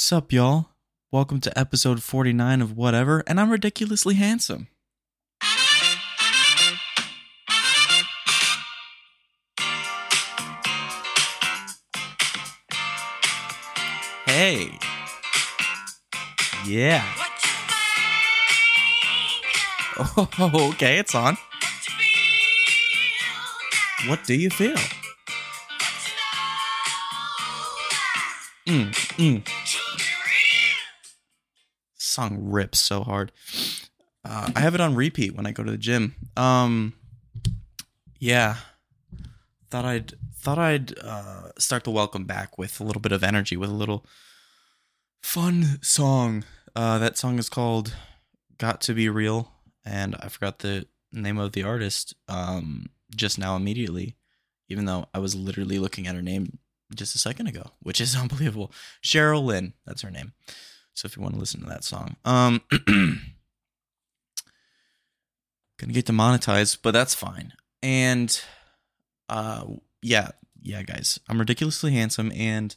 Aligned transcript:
Sup, 0.00 0.32
y'all? 0.32 0.68
Welcome 1.10 1.40
to 1.40 1.58
episode 1.58 2.04
49 2.04 2.62
of 2.62 2.76
Whatever, 2.76 3.24
and 3.26 3.40
I'm 3.40 3.50
ridiculously 3.50 4.14
handsome. 4.14 4.68
Hey. 14.24 14.78
Yeah. 16.64 17.04
Oh, 19.98 20.28
okay, 20.74 20.98
it's 20.98 21.16
on. 21.16 21.36
What 24.06 24.22
do 24.24 24.34
you 24.34 24.48
feel? 24.48 24.76
Mm, 28.64 28.92
mm. 29.16 29.57
Song 32.18 32.50
rips 32.50 32.80
so 32.80 33.04
hard. 33.04 33.30
Uh, 34.24 34.50
I 34.56 34.58
have 34.58 34.74
it 34.74 34.80
on 34.80 34.96
repeat 34.96 35.36
when 35.36 35.46
I 35.46 35.52
go 35.52 35.62
to 35.62 35.70
the 35.70 35.78
gym. 35.78 36.16
Um, 36.36 36.94
yeah, 38.18 38.56
thought 39.70 39.84
I'd 39.84 40.14
thought 40.34 40.58
I'd 40.58 40.98
uh, 40.98 41.52
start 41.58 41.84
the 41.84 41.92
welcome 41.92 42.24
back 42.24 42.58
with 42.58 42.80
a 42.80 42.82
little 42.82 43.00
bit 43.00 43.12
of 43.12 43.22
energy, 43.22 43.56
with 43.56 43.70
a 43.70 43.74
little 43.74 44.04
fun 45.22 45.78
song. 45.80 46.42
Uh, 46.74 46.98
that 46.98 47.16
song 47.16 47.38
is 47.38 47.48
called 47.48 47.94
"Got 48.58 48.80
to 48.80 48.94
Be 48.94 49.08
Real," 49.08 49.52
and 49.84 50.16
I 50.18 50.26
forgot 50.26 50.58
the 50.58 50.88
name 51.12 51.38
of 51.38 51.52
the 51.52 51.62
artist 51.62 52.14
um, 52.26 52.86
just 53.14 53.38
now 53.38 53.54
immediately, 53.54 54.16
even 54.68 54.86
though 54.86 55.06
I 55.14 55.20
was 55.20 55.36
literally 55.36 55.78
looking 55.78 56.08
at 56.08 56.16
her 56.16 56.22
name 56.22 56.58
just 56.92 57.14
a 57.14 57.18
second 57.18 57.46
ago, 57.46 57.70
which 57.78 58.00
is 58.00 58.16
unbelievable. 58.20 58.72
Cheryl 59.04 59.44
Lynn, 59.44 59.74
that's 59.86 60.02
her 60.02 60.10
name. 60.10 60.32
So 60.98 61.06
if 61.06 61.16
you 61.16 61.22
want 61.22 61.36
to 61.36 61.40
listen 61.40 61.60
to 61.60 61.66
that 61.66 61.84
song, 61.84 62.16
um, 62.24 62.60
gonna 65.78 65.92
get 65.92 66.06
demonetized, 66.06 66.82
but 66.82 66.90
that's 66.90 67.14
fine. 67.14 67.52
And 67.84 68.40
uh, 69.28 69.64
yeah, 70.02 70.30
yeah, 70.60 70.82
guys, 70.82 71.20
I'm 71.28 71.38
ridiculously 71.38 71.92
handsome, 71.92 72.32
and 72.34 72.74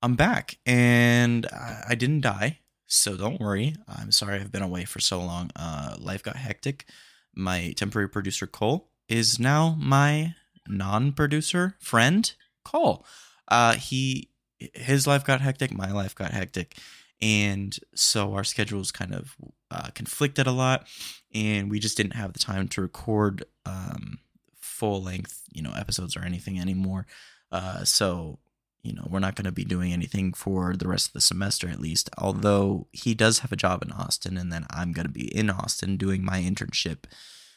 I'm 0.00 0.14
back, 0.14 0.58
and 0.64 1.44
I, 1.46 1.86
I 1.88 1.94
didn't 1.96 2.20
die, 2.20 2.60
so 2.86 3.16
don't 3.16 3.40
worry. 3.40 3.74
I'm 3.88 4.12
sorry 4.12 4.36
I've 4.36 4.52
been 4.52 4.62
away 4.62 4.84
for 4.84 5.00
so 5.00 5.20
long. 5.20 5.50
Uh, 5.56 5.96
life 5.98 6.22
got 6.22 6.36
hectic. 6.36 6.86
My 7.34 7.74
temporary 7.76 8.08
producer 8.08 8.46
Cole 8.46 8.90
is 9.08 9.40
now 9.40 9.76
my 9.76 10.36
non-producer 10.68 11.74
friend 11.80 12.32
Cole. 12.64 13.04
Uh, 13.48 13.72
he 13.72 14.30
his 14.60 15.08
life 15.08 15.24
got 15.24 15.40
hectic, 15.40 15.76
my 15.76 15.90
life 15.90 16.14
got 16.14 16.30
hectic, 16.30 16.76
and 17.20 17.78
so 17.94 18.34
our 18.34 18.44
schedules 18.44 18.92
kind 18.92 19.14
of 19.14 19.34
uh, 19.70 19.88
conflicted 19.94 20.46
a 20.46 20.52
lot, 20.52 20.86
and 21.34 21.70
we 21.70 21.78
just 21.78 21.96
didn't 21.96 22.14
have 22.14 22.32
the 22.32 22.38
time 22.38 22.68
to 22.68 22.82
record 22.82 23.44
um, 23.64 24.18
full 24.60 25.02
length, 25.02 25.42
you 25.52 25.62
know, 25.62 25.72
episodes 25.76 26.16
or 26.16 26.24
anything 26.24 26.60
anymore. 26.60 27.06
Uh, 27.50 27.84
so 27.84 28.38
you 28.86 28.92
know, 28.92 29.06
we're 29.10 29.18
not 29.18 29.34
going 29.34 29.46
to 29.46 29.52
be 29.52 29.64
doing 29.64 29.92
anything 29.92 30.32
for 30.32 30.76
the 30.76 30.86
rest 30.86 31.08
of 31.08 31.12
the 31.12 31.20
semester 31.20 31.68
at 31.68 31.80
least. 31.80 32.08
Although 32.16 32.86
he 32.92 33.14
does 33.14 33.40
have 33.40 33.50
a 33.50 33.56
job 33.56 33.82
in 33.82 33.90
Austin, 33.90 34.36
and 34.36 34.52
then 34.52 34.64
I'm 34.70 34.92
going 34.92 35.06
to 35.06 35.12
be 35.12 35.34
in 35.36 35.50
Austin 35.50 35.96
doing 35.96 36.24
my 36.24 36.40
internship 36.40 36.98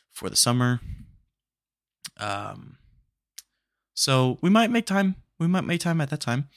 for 0.10 0.28
the 0.30 0.36
summer. 0.36 0.82
Um, 2.18 2.78
so 3.94 4.40
we 4.42 4.50
might 4.50 4.72
make 4.72 4.88
time. 4.88 5.16
We 5.38 5.46
might 5.46 5.66
make 5.66 5.82
time 5.82 6.02
at 6.02 6.10
that 6.10 6.20
time, 6.20 6.50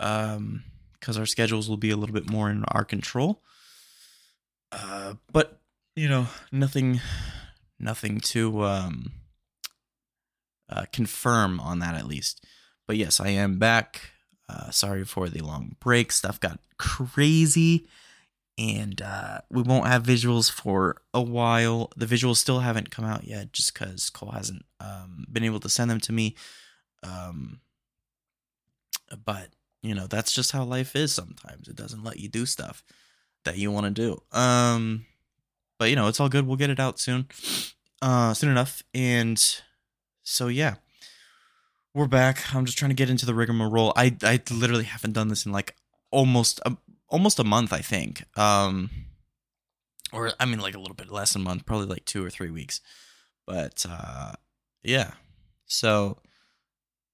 um, 0.00 0.64
because 0.98 1.18
our 1.18 1.26
schedules 1.26 1.68
will 1.68 1.76
be 1.76 1.90
a 1.90 1.96
little 1.96 2.14
bit 2.14 2.30
more 2.30 2.50
in 2.50 2.64
our 2.64 2.84
control. 2.84 3.42
Uh, 4.72 5.14
but 5.32 5.60
you 5.96 6.08
know, 6.08 6.26
nothing, 6.52 7.00
nothing 7.80 8.20
to 8.20 8.64
um, 8.64 9.12
uh, 10.68 10.84
confirm 10.92 11.58
on 11.60 11.80
that 11.80 11.94
at 11.94 12.06
least. 12.06 12.44
But 12.86 12.96
yes, 12.96 13.20
I 13.20 13.28
am 13.28 13.58
back. 13.58 14.12
Uh, 14.48 14.70
sorry 14.70 15.04
for 15.04 15.28
the 15.28 15.40
long 15.40 15.76
break. 15.80 16.12
Stuff 16.12 16.40
got 16.40 16.60
crazy, 16.78 17.86
and 18.56 19.02
uh, 19.02 19.40
we 19.50 19.62
won't 19.62 19.86
have 19.86 20.04
visuals 20.04 20.50
for 20.50 21.02
a 21.12 21.20
while. 21.20 21.90
The 21.96 22.06
visuals 22.06 22.36
still 22.36 22.60
haven't 22.60 22.90
come 22.90 23.04
out 23.04 23.24
yet, 23.24 23.52
just 23.52 23.74
because 23.74 24.08
Cole 24.08 24.30
hasn't 24.30 24.64
um, 24.80 25.26
been 25.30 25.44
able 25.44 25.60
to 25.60 25.68
send 25.68 25.90
them 25.90 26.00
to 26.00 26.12
me. 26.12 26.34
Um, 27.02 27.60
but 29.24 29.48
you 29.82 29.94
know, 29.94 30.06
that's 30.06 30.32
just 30.32 30.52
how 30.52 30.64
life 30.64 30.96
is. 30.96 31.12
Sometimes 31.12 31.68
it 31.68 31.76
doesn't 31.76 32.04
let 32.04 32.18
you 32.18 32.28
do 32.28 32.46
stuff 32.46 32.82
that 33.44 33.58
you 33.58 33.70
want 33.70 33.86
to 33.86 33.90
do. 33.90 34.38
Um, 34.38 35.06
but 35.78 35.90
you 35.90 35.96
know, 35.96 36.08
it's 36.08 36.20
all 36.20 36.28
good. 36.28 36.46
We'll 36.46 36.56
get 36.56 36.70
it 36.70 36.80
out 36.80 36.98
soon, 36.98 37.28
uh, 38.02 38.34
soon 38.34 38.50
enough. 38.50 38.82
And 38.94 39.42
so 40.22 40.48
yeah 40.48 40.76
we're 41.98 42.06
back. 42.06 42.54
I'm 42.54 42.64
just 42.64 42.78
trying 42.78 42.90
to 42.90 42.94
get 42.94 43.10
into 43.10 43.26
the 43.26 43.34
rigmarole. 43.34 43.92
I 43.96 44.16
I 44.22 44.40
literally 44.52 44.84
haven't 44.84 45.14
done 45.14 45.26
this 45.28 45.46
in 45.46 45.52
like 45.52 45.74
almost 46.12 46.60
a, 46.64 46.76
almost 47.08 47.40
a 47.40 47.44
month, 47.44 47.72
I 47.72 47.80
think. 47.80 48.22
Um, 48.38 48.90
or 50.12 50.32
I 50.38 50.44
mean, 50.44 50.60
like 50.60 50.76
a 50.76 50.78
little 50.78 50.94
bit 50.94 51.10
less 51.10 51.32
than 51.32 51.42
a 51.42 51.44
month, 51.44 51.66
probably 51.66 51.86
like 51.86 52.04
two 52.04 52.24
or 52.24 52.30
three 52.30 52.50
weeks. 52.50 52.80
But 53.46 53.84
uh, 53.88 54.32
yeah. 54.82 55.12
So, 55.66 56.18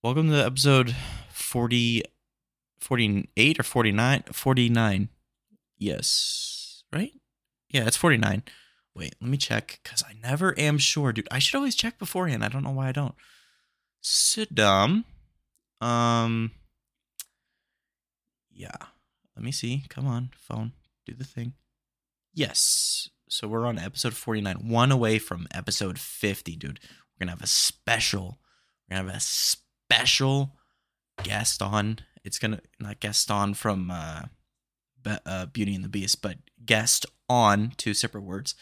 welcome 0.03 0.29
to 0.29 0.45
episode 0.45 0.95
40, 1.33 2.03
48 2.85 3.59
or 3.59 3.63
49? 3.63 4.25
49. 4.31 5.09
Yes. 5.79 6.85
Right? 6.93 7.13
Yeah, 7.71 7.87
it's 7.87 7.97
49. 7.97 8.43
Wait, 8.95 9.15
let 9.21 9.31
me 9.31 9.39
check 9.39 9.81
because 9.83 10.03
I 10.03 10.13
never 10.23 10.55
am 10.59 10.79
sure, 10.79 11.13
dude. 11.13 11.27
I 11.31 11.39
should 11.39 11.57
always 11.57 11.75
check 11.75 11.99
beforehand. 11.99 12.45
I 12.45 12.49
don't 12.49 12.63
know 12.63 12.71
why 12.71 12.89
I 12.89 12.93
don't. 12.93 13.15
Saddam. 14.03 15.05
Um. 15.81 16.53
Yeah. 18.53 18.77
Let 19.35 19.45
me 19.45 19.51
see. 19.51 19.85
Come 19.89 20.07
on, 20.07 20.31
phone. 20.37 20.73
Do 21.07 21.15
the 21.15 21.25
thing. 21.25 21.55
Yes. 22.35 23.09
So 23.29 23.49
we're 23.49 23.67
on 23.67 23.79
episode 23.79 24.15
49, 24.15 24.69
one 24.69 24.93
away 24.93 25.19
from 25.19 25.49
episode 25.53 25.99
50, 25.99 26.55
dude. 26.57 26.79
We're 26.83 27.27
going 27.27 27.29
to 27.29 27.39
have 27.39 27.43
a 27.43 27.49
special. 27.49 28.39
We're 28.89 28.97
going 28.97 29.07
to 29.07 29.13
have 29.13 29.21
a 29.21 29.25
special 29.25 30.53
guest 31.23 31.63
on. 31.63 31.99
It's 32.25 32.39
to, 32.53 32.63
not 32.81 33.01
guest 33.01 33.31
on 33.31 33.55
from 33.55 33.91
uh, 33.91 34.23
Be- 35.03 35.19
uh, 35.27 35.47
Beauty 35.47 35.75
and 35.75 35.85
the 35.85 35.89
Beast, 35.89 36.23
but 36.23 36.39
guest 36.65 37.07
on, 37.29 37.73
two 37.77 37.95
separate 37.95 38.23
words. 38.23 38.55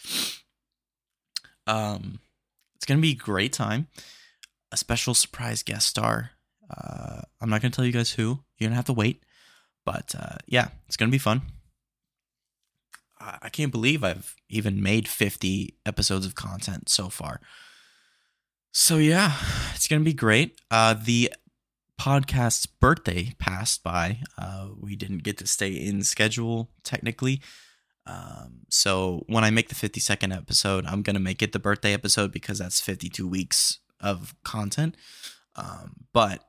Um, 1.67 2.19
It's 2.75 2.85
to 2.99 3.03
be 3.03 3.13
a 3.13 3.15
great 3.15 3.53
time 3.53 3.87
a 4.73 4.77
special 4.77 5.15
surprise 5.15 5.63
guest 5.63 5.87
star. 5.87 6.31
Uh, 6.69 7.21
I'm 7.41 7.51
not 7.51 7.61
to 7.71 7.77
tell 7.77 7.85
you 7.85 7.93
guys 7.93 8.13
who. 8.13 8.43
You're 8.59 8.69
to 8.73 8.77
have 8.77 8.87
to 8.87 8.93
wait. 8.93 9.23
But 9.85 10.15
uh, 10.19 10.37
yeah, 10.47 10.69
it's 10.89 10.97
to 11.11 11.15
be 11.15 11.19
fun. 11.19 11.43
I 13.21 13.51
can't 13.51 13.71
believe 13.71 14.03
I've 14.03 14.35
even 14.49 14.83
made 14.83 15.07
50 15.07 15.77
episodes 15.87 16.27
of 16.27 16.35
content 16.35 16.89
so 16.89 17.09
far. 17.09 17.41
So 18.73 18.97
yeah, 18.97 19.37
it's 19.75 19.87
to 20.01 20.05
be 20.05 20.15
great. 20.15 20.61
Uh, 20.73 20.95
the 20.95 21.33
podcast's 22.03 22.67
birthday 22.67 23.33
passed 23.39 23.85
by. 23.85 24.19
Uh, 24.37 24.71
we 24.77 24.97
didn't 24.97 25.23
get 25.23 25.39
to 25.39 25.47
stay 25.47 25.71
in 25.71 26.03
schedule 26.03 26.69
technically. 26.83 27.41
Um, 28.07 28.63
so 28.69 29.23
when 29.29 29.45
I 29.45 29.51
make 29.51 29.69
the 29.69 29.77
52nd 29.77 30.37
episode, 30.37 30.85
I'm 30.85 31.03
going 31.03 31.15
to 31.15 31.21
make 31.21 31.43
it 31.43 31.53
the 31.53 31.61
birthday 31.61 31.95
episode 31.95 32.33
because 32.33 32.59
that's 32.59 32.81
52 32.81 33.29
weeks 33.29 33.79
of 34.01 34.35
content. 34.43 34.97
Um, 35.55 35.93
but 36.13 36.43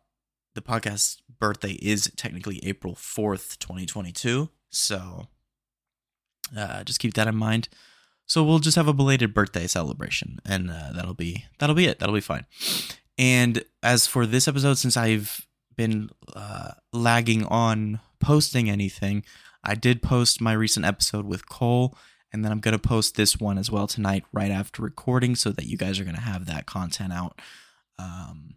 the 0.56 0.63
podcast's 0.63 1.22
birthday 1.40 1.74
is 1.74 2.12
technically 2.16 2.59
April 2.66 2.96
4th, 2.96 3.59
2022. 3.59 4.50
So 4.72 5.27
uh, 6.57 6.83
just 6.83 7.00
keep 7.00 7.13
that 7.13 7.27
in 7.27 7.36
mind. 7.36 7.69
So 8.25 8.44
we'll 8.44 8.57
just 8.57 8.75
have 8.75 8.88
a 8.88 8.94
belated 8.94 9.36
birthday 9.36 9.68
celebration, 9.68 10.39
and 10.45 10.72
uh, 10.72 10.94
that'll 10.95 11.13
be 11.13 11.45
that'll 11.60 11.75
be 11.75 11.86
it. 11.86 12.00
That'll 12.00 12.16
be 12.16 12.22
fine. 12.22 12.45
And 13.18 13.63
as 13.83 14.07
for 14.07 14.25
this 14.25 14.48
episode, 14.48 14.77
since 14.77 14.95
I've 14.95 15.45
been 15.75 16.10
uh, 16.36 16.72
lagging 16.92 17.46
on 17.46 18.00
posting 18.20 18.70
anything, 18.70 19.24
I 19.64 19.75
did 19.75 20.02
post 20.02 20.42
my 20.42 20.54
recent 20.54 20.86
episode 20.86 21.25
with 21.25 21.48
Cole, 21.48 21.98
and 22.31 22.44
then 22.44 22.52
I'm 22.52 22.60
going 22.60 22.74
to 22.74 22.80
post 22.80 23.16
this 23.16 23.40
one 23.40 23.58
as 23.58 23.72
well 23.72 23.88
tonight, 23.88 24.24
right 24.31 24.52
after 24.52 24.81
recording, 24.81 25.36
so 25.36 25.52
that 25.52 25.66
you 25.66 25.78
guys 25.78 26.00
are 26.00 26.04
going 26.04 26.16
to 26.16 26.22
have 26.22 26.46
that 26.48 26.66
content 26.66 27.14
out 27.14 27.40
um, 27.98 28.56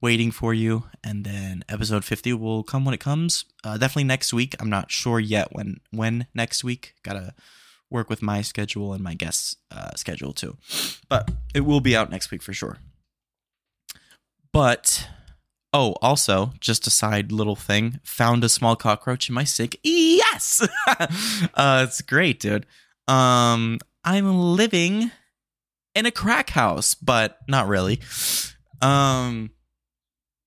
waiting 0.00 0.30
for 0.30 0.54
you. 0.54 0.84
And 1.02 1.24
then 1.24 1.64
episode 1.68 2.04
50 2.04 2.32
will 2.34 2.62
come 2.62 2.84
when 2.84 2.94
it 2.94 3.00
comes. 3.00 3.44
Uh, 3.64 3.76
definitely 3.76 4.04
next 4.04 4.32
week. 4.32 4.54
I'm 4.60 4.70
not 4.70 4.90
sure 4.90 5.20
yet 5.20 5.48
when 5.52 5.80
when 5.90 6.26
next 6.34 6.64
week. 6.64 6.94
Gotta 7.02 7.34
work 7.90 8.10
with 8.10 8.22
my 8.22 8.42
schedule 8.42 8.92
and 8.92 9.02
my 9.02 9.14
guest 9.14 9.58
uh, 9.70 9.90
schedule 9.96 10.32
too. 10.32 10.56
But 11.08 11.30
it 11.54 11.60
will 11.60 11.80
be 11.80 11.96
out 11.96 12.10
next 12.10 12.30
week 12.30 12.42
for 12.42 12.52
sure. 12.52 12.78
But 14.52 15.08
Oh, 15.72 15.96
also, 16.00 16.52
just 16.60 16.86
a 16.86 16.90
side 16.90 17.32
little 17.32 17.56
thing. 17.56 18.00
Found 18.04 18.44
a 18.44 18.48
small 18.48 18.76
cockroach 18.76 19.28
in 19.28 19.34
my 19.34 19.44
sink. 19.44 19.76
Yes, 19.82 20.66
uh, 21.54 21.86
it's 21.86 22.00
great, 22.00 22.40
dude. 22.40 22.66
Um, 23.08 23.78
I'm 24.04 24.38
living 24.38 25.10
in 25.94 26.06
a 26.06 26.10
crack 26.10 26.50
house, 26.50 26.94
but 26.94 27.38
not 27.48 27.66
really. 27.66 28.00
Um, 28.80 29.50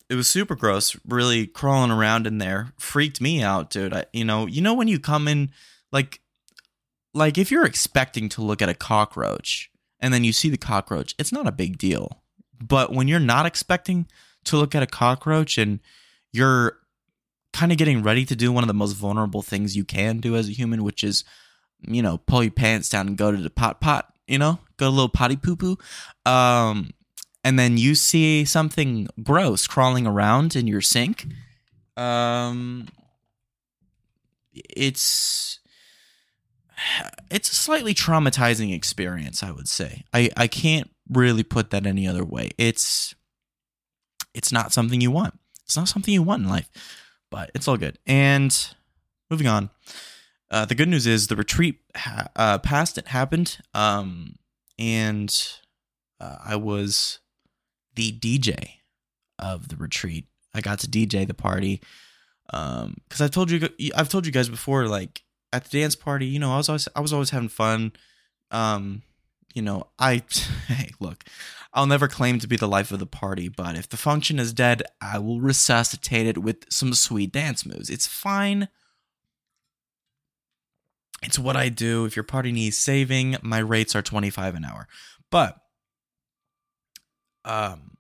it 0.10 0.16
was 0.16 0.28
super 0.28 0.56
gross. 0.56 0.96
Really 1.06 1.46
crawling 1.48 1.92
around 1.92 2.26
in 2.26 2.38
there 2.38 2.74
freaked 2.80 3.22
me 3.22 3.42
out, 3.42 3.70
dude. 3.70 3.94
I, 3.94 4.06
you 4.14 4.26
know, 4.26 4.48
you 4.48 4.62
know 4.62 4.74
when 4.74 4.88
you 4.88 5.00
come 5.00 5.28
in, 5.28 5.52
like, 5.92 6.22
like 7.14 7.38
if 7.38 7.52
you're 7.52 7.66
expecting 7.66 8.30
to 8.30 8.42
look 8.42 8.62
at 8.62 8.70
a 8.70 8.74
cockroach 8.74 9.70
and 10.00 10.14
then 10.14 10.24
you 10.24 10.34
see 10.34 10.50
the 10.50 10.58
cockroach, 10.58 11.14
it's 11.20 11.32
not 11.32 11.48
a 11.48 11.52
big 11.52 11.78
deal. 11.78 12.24
But 12.62 12.92
when 12.92 13.08
you're 13.08 13.20
not 13.20 13.46
expecting 13.46 14.08
to 14.46 14.58
look 14.58 14.76
at 14.76 14.84
a 14.84 14.88
cockroach 14.88 15.58
and 15.58 15.80
you're 16.32 16.78
kind 17.54 17.72
of 17.72 17.78
getting 17.78 18.04
ready 18.04 18.26
to 18.26 18.36
do 18.36 18.52
one 18.52 18.64
of 18.64 18.68
the 18.68 18.74
most 18.74 18.94
vulnerable 18.94 19.42
things 19.42 19.76
you 19.76 19.84
can 19.84 20.20
do 20.20 20.36
as 20.36 20.48
a 20.48 20.54
human, 20.54 20.84
which 20.84 21.04
is, 21.04 21.24
you 21.82 22.02
know, 22.02 22.18
pull 22.18 22.44
your 22.44 22.52
pants 22.52 22.90
down 22.90 23.08
and 23.08 23.18
go 23.18 23.32
to 23.32 23.38
the 23.38 23.50
pot 23.50 23.82
pot, 23.82 24.14
you 24.28 24.38
know, 24.38 24.60
go 24.78 24.88
a 24.88 24.90
little 24.90 25.10
potty 25.10 25.36
poo 25.36 25.56
poo. 25.56 25.78
Um, 26.26 26.92
and 27.44 27.58
then 27.58 27.78
you 27.78 27.96
see 27.96 28.46
something 28.46 29.08
gross 29.24 29.66
crawling 29.66 30.06
around 30.06 30.56
in 30.56 30.68
your 30.68 30.82
sink. 30.82 31.26
Um, 31.98 32.88
it's 34.54 35.60
it's 37.30 37.52
a 37.52 37.56
slightly 37.56 37.94
traumatizing 37.94 38.74
experience, 38.74 39.44
I 39.44 39.52
would 39.52 39.68
say. 39.68 40.04
I, 40.14 40.30
I 40.38 40.48
can't 40.48 40.90
really 41.10 41.44
put 41.44 41.72
that 41.72 41.86
any 41.86 42.08
other 42.08 42.24
way. 42.24 42.52
It's 42.58 43.16
it's 44.40 44.54
not 44.54 44.72
something 44.72 45.02
you 45.02 45.12
want. 45.12 45.38
It's 45.66 45.76
not 45.76 45.90
something 45.90 46.14
you 46.14 46.24
want 46.24 46.44
in 46.44 46.50
life, 46.50 46.70
but 47.30 47.52
it's 47.54 47.68
all 47.68 47.76
good. 47.76 48.00
And 48.08 48.58
moving 49.30 49.48
on. 49.48 49.70
Uh, 50.50 50.64
the 50.64 50.76
good 50.76 50.88
news 50.88 51.06
is 51.06 51.28
the 51.28 51.36
retreat 51.36 51.82
ha- 51.94 52.30
uh, 52.38 52.58
passed. 52.58 52.98
It 52.98 53.10
happened, 53.10 53.58
um, 53.74 54.38
and 54.80 55.30
uh, 56.22 56.38
I 56.44 56.56
was 56.56 57.20
the 57.96 58.14
DJ 58.14 58.70
of 59.38 59.68
the 59.68 59.76
retreat. 59.76 60.26
I 60.54 60.62
got 60.62 60.80
to 60.80 60.88
DJ 60.88 61.28
the 61.28 61.34
party 61.34 61.82
because 62.48 62.86
um, 62.86 62.96
I've 63.20 63.32
told 63.32 63.52
you 63.52 63.70
I've 63.94 64.10
told 64.10 64.26
you 64.26 64.32
guys 64.32 64.48
before. 64.48 64.88
Like 64.88 65.22
at 65.52 65.66
the 65.66 65.82
dance 65.82 65.96
party, 65.96 66.28
you 66.28 66.40
know, 66.40 66.54
I 66.54 66.58
was 66.58 66.70
always 66.70 66.88
I 66.96 67.02
was 67.02 67.12
always 67.12 67.30
having 67.30 67.50
fun. 67.50 67.92
Um, 68.52 69.04
you 69.54 69.62
know, 69.62 69.88
I 69.98 70.24
hey, 70.68 70.92
look, 71.00 71.24
I'll 71.74 71.88
never 71.88 72.08
claim 72.08 72.40
to 72.40 72.48
be 72.48 72.56
the 72.56 72.68
life 72.68 72.92
of 72.92 73.00
the 73.00 73.06
party, 73.06 73.48
but 73.48 73.76
if 73.76 73.90
the 73.90 73.98
function 73.98 74.40
is 74.40 74.54
dead, 74.54 74.84
I 75.02 75.20
will 75.20 75.40
resuscitate 75.40 76.28
it 76.28 76.38
with 76.40 76.72
some 76.72 76.94
sweet 76.94 77.32
dance 77.32 77.66
moves. 77.66 77.90
It's 77.90 78.08
fine. 78.08 78.70
It's 81.22 81.38
what 81.38 81.58
I 81.58 81.70
do. 81.70 82.06
If 82.06 82.16
your 82.16 82.24
party 82.24 82.52
needs 82.52 82.78
saving, 82.78 83.36
my 83.42 83.60
rates 83.60 83.96
are 83.96 84.02
25 84.02 84.56
an 84.56 84.66
hour. 84.66 84.88
But 85.30 85.58
um 87.46 87.98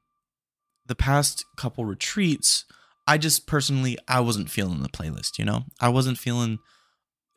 the 0.86 0.96
past 0.96 1.46
couple 1.56 1.86
retreats, 1.86 2.66
I 3.08 3.18
just 3.18 3.46
personally 3.46 3.98
I 4.08 4.20
wasn't 4.22 4.50
feeling 4.50 4.82
the 4.82 4.90
playlist, 4.90 5.38
you 5.38 5.46
know? 5.46 5.66
I 5.80 5.90
wasn't 5.90 6.18
feeling 6.18 6.58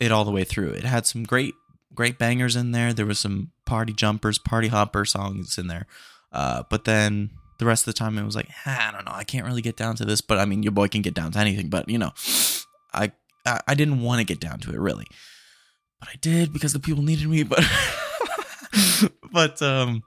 it 0.01 0.11
all 0.11 0.25
the 0.25 0.33
way 0.33 0.45
through. 0.45 0.71
It 0.71 0.85
had 0.85 1.07
some 1.07 1.23
great 1.23 1.55
great 1.95 2.19
bangers 2.19 2.57
in 2.57 2.73
there. 2.73 2.93
There 2.93 3.07
was 3.07 3.19
some 3.19 3.53
party 3.67 3.93
jumpers, 3.93 4.39
party 4.39 4.69
hopper 4.69 5.05
songs 5.05 5.59
in 5.59 5.67
there. 5.67 5.87
Uh, 6.33 6.63
but 6.71 6.85
then 6.85 7.31
the 7.59 7.67
rest 7.67 7.83
of 7.87 7.95
the 7.95 7.99
time 7.99 8.19
it 8.19 8.25
was 8.25 8.37
like, 8.37 8.49
I 8.67 8.91
don't 8.93 9.05
know, 9.05 9.13
I 9.13 9.25
can't 9.25 9.47
really 9.47 9.63
get 9.63 9.77
down 9.77 9.97
to 9.97 10.05
this. 10.05 10.21
But 10.21 10.39
I 10.39 10.45
mean, 10.45 10.63
your 10.63 10.73
boy 10.73 10.89
can 10.89 11.03
get 11.03 11.15
down 11.15 11.33
to 11.33 11.39
anything. 11.39 11.69
But 11.69 11.89
you 11.89 11.99
know, 11.99 12.13
I 12.93 13.13
I, 13.47 13.61
I 13.69 13.75
didn't 13.75 14.01
want 14.01 14.21
to 14.21 14.25
get 14.25 14.41
down 14.41 14.59
to 14.61 14.71
it 14.71 14.79
really, 14.79 15.07
but 16.01 16.09
I 16.09 16.15
did 16.21 16.53
because 16.53 16.73
the 16.73 16.81
people 16.81 17.03
needed 17.03 17.29
me. 17.29 17.43
But 17.43 17.65
but 19.33 19.63
um, 19.63 20.03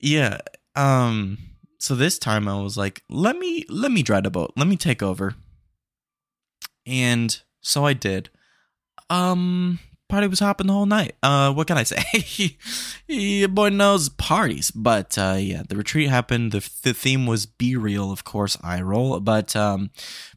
yeah. 0.00 0.38
Um, 0.76 1.38
so 1.78 1.94
this 1.94 2.18
time 2.18 2.48
I 2.48 2.60
was 2.60 2.76
like, 2.76 3.02
let 3.08 3.36
me 3.36 3.64
let 3.68 3.92
me 3.92 4.02
drive 4.02 4.24
the 4.24 4.30
boat. 4.30 4.52
Let 4.56 4.66
me 4.66 4.76
take 4.76 5.02
over. 5.02 5.34
And 6.86 7.40
so 7.60 7.84
I 7.84 7.92
did. 7.92 8.30
Um, 9.08 9.78
party 10.10 10.26
was 10.26 10.40
hopping 10.40 10.66
the 10.66 10.72
whole 10.72 10.86
night. 10.86 11.14
Uh, 11.22 11.52
what 11.52 11.66
can 11.66 11.78
I 11.78 11.84
say? 11.84 12.56
Your 13.08 13.48
boy 13.48 13.70
knows 13.70 14.08
parties, 14.08 14.70
but 14.70 15.16
uh, 15.16 15.36
yeah, 15.38 15.62
the 15.68 15.76
retreat 15.76 16.10
happened. 16.10 16.52
The, 16.52 16.68
the 16.82 16.94
theme 16.94 17.26
was 17.26 17.46
be 17.46 17.76
real, 17.76 18.12
of 18.12 18.24
course. 18.24 18.58
I 18.62 18.80
roll, 18.82 19.20
but 19.20 19.56
um, 19.56 19.90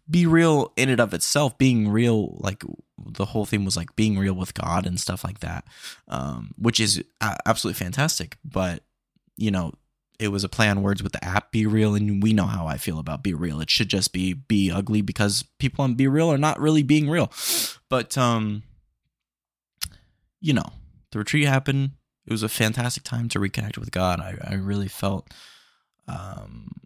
be 0.09 0.25
real 0.25 0.71
in 0.75 0.89
and 0.89 0.99
of 0.99 1.13
itself, 1.13 1.57
being 1.57 1.89
real, 1.89 2.37
like 2.39 2.63
the 2.97 3.25
whole 3.25 3.45
theme 3.45 3.65
was 3.65 3.75
like 3.75 3.95
being 3.95 4.17
real 4.17 4.33
with 4.33 4.53
God 4.53 4.85
and 4.85 4.99
stuff 4.99 5.23
like 5.23 5.39
that, 5.39 5.65
um, 6.07 6.53
which 6.57 6.79
is 6.79 7.03
absolutely 7.21 7.77
fantastic. 7.83 8.37
But 8.45 8.83
you 9.35 9.51
know, 9.51 9.73
it 10.19 10.27
was 10.29 10.43
a 10.43 10.49
play 10.49 10.69
on 10.69 10.83
words 10.83 11.01
with 11.01 11.11
the 11.11 11.23
app 11.23 11.51
Be 11.51 11.65
Real, 11.65 11.95
and 11.95 12.21
we 12.21 12.33
know 12.33 12.45
how 12.45 12.67
I 12.67 12.77
feel 12.77 12.99
about 12.99 13.23
Be 13.23 13.33
Real. 13.33 13.59
It 13.61 13.69
should 13.69 13.89
just 13.89 14.13
be 14.13 14.33
Be 14.33 14.71
Ugly 14.71 15.01
because 15.01 15.43
people 15.59 15.83
on 15.83 15.95
Be 15.95 16.07
Real 16.07 16.31
are 16.31 16.37
not 16.37 16.59
really 16.59 16.83
being 16.83 17.09
real. 17.09 17.31
But 17.89 18.17
um 18.17 18.63
you 20.43 20.51
know, 20.51 20.73
the 21.11 21.19
retreat 21.19 21.47
happened. 21.47 21.91
It 22.27 22.33
was 22.33 22.43
a 22.43 22.49
fantastic 22.49 23.03
time 23.03 23.29
to 23.29 23.39
reconnect 23.39 23.77
with 23.77 23.91
God. 23.91 24.19
I, 24.19 24.37
I 24.43 24.55
really 24.55 24.89
felt, 24.89 25.33
um, 26.05 26.81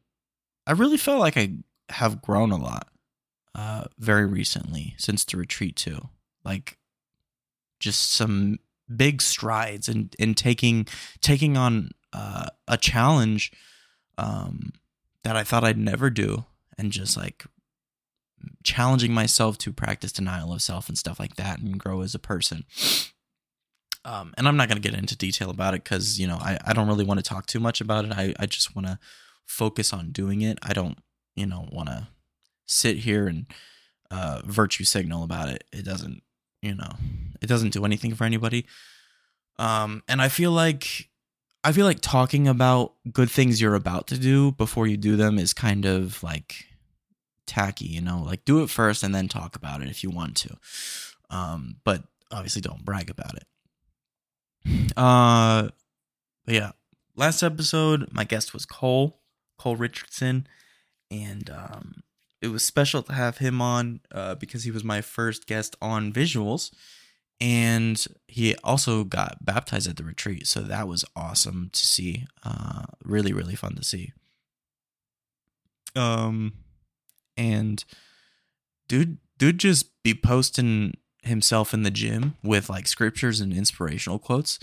I 0.68 0.74
really 0.74 0.98
felt 0.98 1.20
like 1.20 1.38
I 1.38 1.56
have 1.90 2.22
grown 2.22 2.52
a 2.52 2.58
lot, 2.58 2.88
uh, 3.56 3.86
very 3.98 4.28
recently 4.28 4.94
since 5.00 5.26
the 5.26 5.38
retreat 5.38 5.76
too. 5.76 6.10
Like, 6.46 6.78
just 7.80 8.12
some 8.12 8.60
big 8.96 9.22
strides 9.22 9.90
in 9.90 10.12
in 10.20 10.36
taking 10.36 10.88
taking 11.22 11.58
on 11.58 11.90
uh, 12.14 12.48
a 12.68 12.78
challenge, 12.78 13.52
um, 14.20 14.72
that 15.24 15.36
I 15.36 15.44
thought 15.44 15.64
I'd 15.64 15.80
never 15.80 16.12
do, 16.12 16.46
and 16.78 16.92
just 16.92 17.18
like 17.18 17.46
challenging 18.64 19.14
myself 19.14 19.58
to 19.58 19.74
practice 19.74 20.12
denial 20.12 20.54
of 20.54 20.62
self 20.62 20.90
and 20.90 20.98
stuff 20.98 21.20
like 21.20 21.38
that 21.38 21.60
and 21.60 21.80
grow 21.80 22.02
as 22.02 22.14
a 22.14 22.20
person. 22.20 22.66
Um, 24.08 24.34
and 24.38 24.48
I'm 24.48 24.56
not 24.56 24.70
going 24.70 24.82
to 24.82 24.90
get 24.90 24.98
into 24.98 25.18
detail 25.18 25.50
about 25.50 25.74
it 25.74 25.84
because, 25.84 26.18
you 26.18 26.28
know, 26.28 26.38
I, 26.38 26.58
I 26.66 26.72
don't 26.72 26.88
really 26.88 27.04
want 27.04 27.20
to 27.20 27.30
talk 27.30 27.46
too 27.46 27.60
much 27.60 27.82
about 27.82 28.06
it. 28.06 28.14
I, 28.14 28.34
I 28.40 28.46
just 28.46 28.74
want 28.74 28.88
to 28.88 29.00
focus 29.46 29.92
on 29.92 30.12
doing 30.12 30.42
it. 30.42 30.58
I 30.64 30.72
don't, 30.72 30.98
you 31.36 31.46
know, 31.46 31.68
want 31.74 31.90
to 31.90 32.08
sit 32.66 33.00
here 33.00 33.28
and 33.28 33.48
uh, 34.10 34.44
virtue 34.46 34.86
signal 34.86 35.26
about 35.26 35.50
it. 35.50 35.66
It 35.74 35.84
doesn't, 35.84 36.24
you 36.62 36.74
know, 36.74 36.92
it 37.42 37.48
doesn't 37.48 37.74
do 37.74 37.84
anything 37.84 38.16
for 38.16 38.24
anybody. 38.24 38.66
Um, 39.60 40.04
and 40.08 40.22
I 40.22 40.30
feel 40.30 40.52
like, 40.52 41.10
I 41.66 41.74
feel 41.74 41.86
like 41.86 42.00
talking 42.00 42.48
about 42.48 42.94
good 43.12 43.30
things 43.30 43.60
you're 43.60 43.76
about 43.76 44.08
to 44.08 44.18
do 44.18 44.54
before 44.54 44.88
you 44.88 44.96
do 44.96 45.18
them 45.18 45.38
is 45.38 45.54
kind 45.54 45.86
of 45.86 46.24
like 46.24 46.68
tacky, 47.46 47.88
you 47.88 48.00
know, 48.00 48.24
like 48.26 48.46
do 48.46 48.64
it 48.64 48.70
first 48.70 49.04
and 49.04 49.14
then 49.14 49.28
talk 49.28 49.58
about 49.58 49.82
it 49.82 49.90
if 49.90 50.02
you 50.02 50.10
want 50.10 50.38
to. 50.38 50.56
Um, 51.30 51.76
but 51.84 52.04
obviously 52.32 52.62
don't 52.62 52.86
brag 52.86 53.10
about 53.10 53.36
it. 53.36 53.44
Uh, 54.96 55.70
but 56.46 56.56
yeah, 56.56 56.72
last 57.16 57.44
episode 57.44 58.08
my 58.12 58.24
guest 58.24 58.54
was 58.54 58.66
Cole 58.66 59.20
Cole 59.58 59.76
Richardson, 59.76 60.48
and 61.12 61.50
um, 61.50 62.04
it 62.42 62.48
was 62.50 62.64
special 62.64 63.02
to 63.04 63.14
have 63.14 63.40
him 63.40 63.62
on 63.62 64.02
uh, 64.12 64.36
because 64.36 64.64
he 64.64 64.72
was 64.72 64.84
my 64.84 65.02
first 65.02 65.48
guest 65.48 65.76
on 65.82 66.14
visuals, 66.14 66.72
and 67.40 68.06
he 68.28 68.56
also 68.64 69.04
got 69.04 69.44
baptized 69.44 69.90
at 69.90 69.98
the 69.98 70.04
retreat, 70.04 70.48
so 70.48 70.62
that 70.62 70.88
was 70.88 71.06
awesome 71.16 71.70
to 71.74 71.86
see. 71.86 72.26
Uh, 72.44 72.84
really, 73.04 73.34
really 73.34 73.56
fun 73.56 73.76
to 73.76 73.84
see. 73.84 74.14
Um, 75.96 76.54
and 77.36 77.84
dude, 78.88 79.18
dude, 79.38 79.58
just 79.60 80.02
be 80.04 80.14
posting 80.14 80.94
himself 81.28 81.74
in 81.74 81.84
the 81.84 81.92
gym 81.92 82.36
with 82.44 82.70
like 82.70 82.88
scriptures 82.88 83.40
and 83.40 83.54
inspirational 83.54 84.20
quotes. 84.20 84.60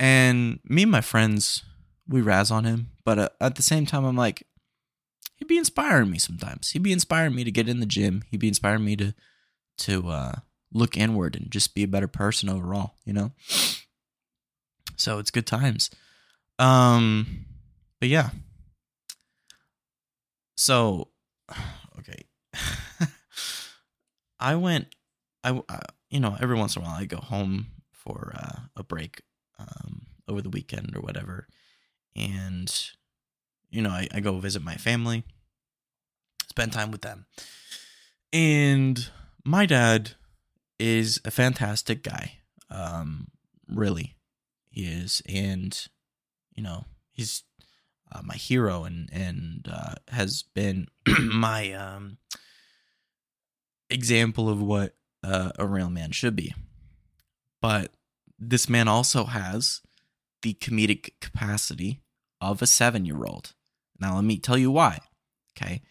And 0.00 0.60
me 0.64 0.82
and 0.82 0.92
my 0.92 1.00
friends, 1.00 1.62
we 2.08 2.20
razz 2.20 2.50
on 2.50 2.64
him, 2.64 2.90
but 3.04 3.18
uh, 3.18 3.28
at 3.40 3.56
the 3.56 3.62
same 3.62 3.86
time, 3.86 4.04
I'm 4.04 4.16
like, 4.16 4.44
he'd 5.36 5.48
be 5.48 5.58
inspiring 5.58 6.10
me 6.10 6.18
sometimes. 6.18 6.70
He'd 6.70 6.82
be 6.82 6.92
inspiring 6.92 7.34
me 7.34 7.44
to 7.44 7.50
get 7.50 7.68
in 7.68 7.80
the 7.80 7.86
gym. 7.86 8.22
He'd 8.30 8.40
be 8.40 8.48
inspiring 8.48 8.84
me 8.84 8.96
to 8.96 9.14
to 9.78 10.08
uh, 10.08 10.32
look 10.72 10.96
inward 10.96 11.36
and 11.36 11.50
just 11.50 11.74
be 11.74 11.84
a 11.84 11.88
better 11.88 12.08
person 12.08 12.48
overall. 12.48 12.94
You 13.04 13.12
know. 13.12 13.32
So 14.96 15.20
it's 15.20 15.30
good 15.30 15.46
times. 15.46 15.90
Um, 16.58 17.44
but 18.00 18.08
yeah. 18.08 18.30
So, 20.56 21.10
okay. 22.00 22.24
I 24.40 24.56
went 24.56 24.88
I, 25.44 25.62
uh, 25.68 25.80
you 26.10 26.20
know, 26.20 26.36
every 26.40 26.56
once 26.56 26.76
in 26.76 26.82
a 26.82 26.84
while 26.84 26.94
I 26.94 27.04
go 27.04 27.18
home 27.18 27.68
for 27.92 28.32
uh, 28.36 28.60
a 28.76 28.82
break 28.82 29.22
um, 29.58 30.06
over 30.26 30.40
the 30.40 30.50
weekend 30.50 30.96
or 30.96 31.00
whatever, 31.00 31.46
and 32.16 32.72
you 33.70 33.82
know, 33.82 33.90
I, 33.90 34.08
I 34.12 34.20
go 34.20 34.38
visit 34.38 34.62
my 34.62 34.76
family. 34.76 35.24
spend 36.48 36.72
time 36.72 36.90
with 36.90 37.02
them. 37.02 37.26
And 38.32 39.10
my 39.44 39.66
dad 39.66 40.12
is 40.78 41.20
a 41.24 41.30
fantastic 41.30 42.02
guy. 42.02 42.38
Um, 42.70 43.28
really, 43.68 44.16
he 44.70 44.84
is, 44.84 45.22
and 45.26 45.88
you 46.54 46.62
know, 46.62 46.84
he's 47.12 47.44
uh, 48.12 48.20
my 48.22 48.34
hero 48.34 48.84
and 48.84 49.08
and 49.12 49.68
uh, 49.70 49.94
has 50.08 50.42
been 50.42 50.88
my 51.22 51.72
um, 51.72 52.18
example 53.90 54.48
of 54.48 54.60
what 54.60 54.94
uh, 55.22 55.52
a 55.58 55.66
real 55.66 55.90
man 55.90 56.12
should 56.12 56.36
be. 56.36 56.54
But 57.60 57.92
this 58.38 58.68
man 58.68 58.88
also 58.88 59.24
has 59.24 59.80
the 60.42 60.54
comedic 60.54 61.10
capacity 61.20 62.00
of 62.40 62.62
a 62.62 62.66
seven 62.66 63.04
year 63.04 63.24
old. 63.24 63.54
Now, 64.00 64.14
let 64.14 64.24
me 64.24 64.38
tell 64.38 64.58
you 64.58 64.70
why. 64.70 65.00
Okay. 65.56 65.82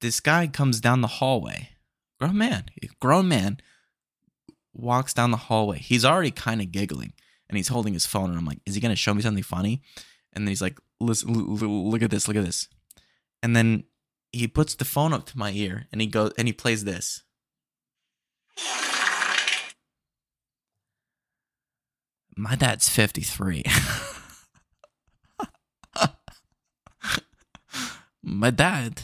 This 0.00 0.20
guy 0.20 0.46
comes 0.46 0.80
down 0.80 1.00
the 1.00 1.08
hallway, 1.08 1.70
grown 2.20 2.38
man, 2.38 2.66
grown 3.00 3.26
man, 3.26 3.58
walks 4.72 5.12
down 5.12 5.32
the 5.32 5.36
hallway. 5.36 5.78
He's 5.78 6.04
already 6.04 6.30
kind 6.30 6.60
of 6.60 6.70
giggling 6.70 7.12
and 7.48 7.56
he's 7.56 7.68
holding 7.68 7.94
his 7.94 8.06
phone. 8.06 8.30
And 8.30 8.38
I'm 8.38 8.44
like, 8.44 8.60
is 8.64 8.76
he 8.76 8.80
going 8.80 8.92
to 8.92 8.96
show 8.96 9.12
me 9.12 9.22
something 9.22 9.42
funny? 9.42 9.82
And 10.32 10.46
then 10.46 10.48
he's 10.48 10.62
like, 10.62 10.78
listen, 11.00 11.32
look 11.32 12.02
at 12.02 12.10
this, 12.10 12.28
look 12.28 12.36
at 12.36 12.44
this. 12.44 12.68
And 13.42 13.56
then 13.56 13.84
he 14.30 14.46
puts 14.46 14.74
the 14.74 14.84
phone 14.84 15.12
up 15.12 15.26
to 15.26 15.38
my 15.38 15.50
ear 15.50 15.86
and 15.90 16.00
he 16.00 16.06
goes 16.06 16.32
and 16.38 16.46
he 16.46 16.52
plays 16.52 16.84
this. 16.84 17.22
My 22.36 22.54
dad's 22.54 22.88
53. 22.88 23.64
my 28.22 28.50
dad 28.50 29.02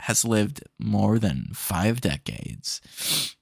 has 0.00 0.24
lived 0.24 0.64
more 0.80 1.20
than 1.20 1.46
five 1.54 2.00
decades. 2.00 2.80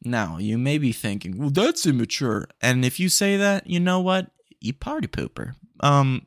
Now, 0.04 0.37
you 0.37 0.58
may 0.58 0.76
be 0.76 0.92
thinking, 0.92 1.38
well, 1.38 1.49
that's 1.49 1.87
immature. 1.87 2.49
And 2.60 2.84
if 2.84 3.00
you 3.00 3.08
say 3.08 3.38
that, 3.38 3.66
you 3.66 3.80
know 3.80 4.00
what? 4.00 4.30
You 4.60 4.75
party 4.75 5.08
pooper. 5.08 5.54
Um, 5.80 6.26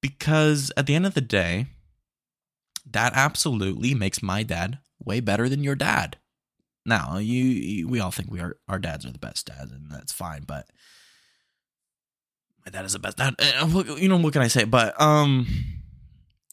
because 0.00 0.70
at 0.76 0.86
the 0.86 0.94
end 0.94 1.06
of 1.06 1.14
the 1.14 1.20
day, 1.20 1.66
that 2.88 3.12
absolutely 3.16 3.94
makes 3.94 4.22
my 4.22 4.44
dad 4.44 4.78
way 5.04 5.18
better 5.18 5.48
than 5.48 5.64
your 5.64 5.74
dad. 5.74 6.18
Now, 6.84 7.18
you, 7.18 7.86
we 7.86 8.00
all 8.00 8.10
think 8.10 8.30
we 8.30 8.40
are 8.40 8.56
our 8.68 8.78
dads 8.78 9.04
are 9.04 9.12
the 9.12 9.18
best 9.18 9.46
dads, 9.46 9.72
and 9.72 9.90
that's 9.90 10.12
fine. 10.12 10.44
But 10.46 10.68
my 12.64 12.70
dad 12.70 12.84
is 12.84 12.94
the 12.94 12.98
best 12.98 13.18
dad. 13.18 13.34
You 13.98 14.08
know 14.08 14.16
what 14.16 14.32
can 14.32 14.42
I 14.42 14.48
say? 14.48 14.64
But 14.64 14.98
um, 15.00 15.46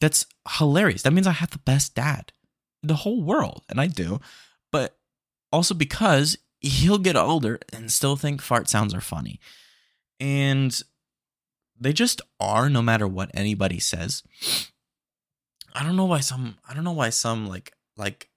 that's 0.01 0.25
hilarious. 0.57 1.03
That 1.03 1.13
means 1.13 1.27
I 1.27 1.31
have 1.31 1.51
the 1.51 1.59
best 1.59 1.95
dad 1.95 2.31
in 2.83 2.87
the 2.87 2.95
whole 2.95 3.23
world, 3.23 3.63
and 3.69 3.79
I 3.79 3.87
do. 3.87 4.19
But 4.71 4.97
also 5.51 5.73
because 5.73 6.37
he'll 6.59 6.97
get 6.97 7.15
older 7.15 7.59
and 7.71 7.91
still 7.91 8.15
think 8.15 8.41
fart 8.41 8.67
sounds 8.67 8.93
are 8.93 9.01
funny, 9.01 9.39
and 10.19 10.81
they 11.79 11.93
just 11.93 12.21
are, 12.39 12.69
no 12.69 12.81
matter 12.81 13.07
what 13.07 13.31
anybody 13.33 13.79
says. 13.79 14.23
I 15.73 15.83
don't 15.83 15.97
know 15.97 16.05
why 16.05 16.21
some 16.21 16.57
I 16.67 16.73
don't 16.73 16.85
know 16.85 16.91
why 16.93 17.09
some 17.09 17.47
like 17.47 17.73
like 17.97 18.29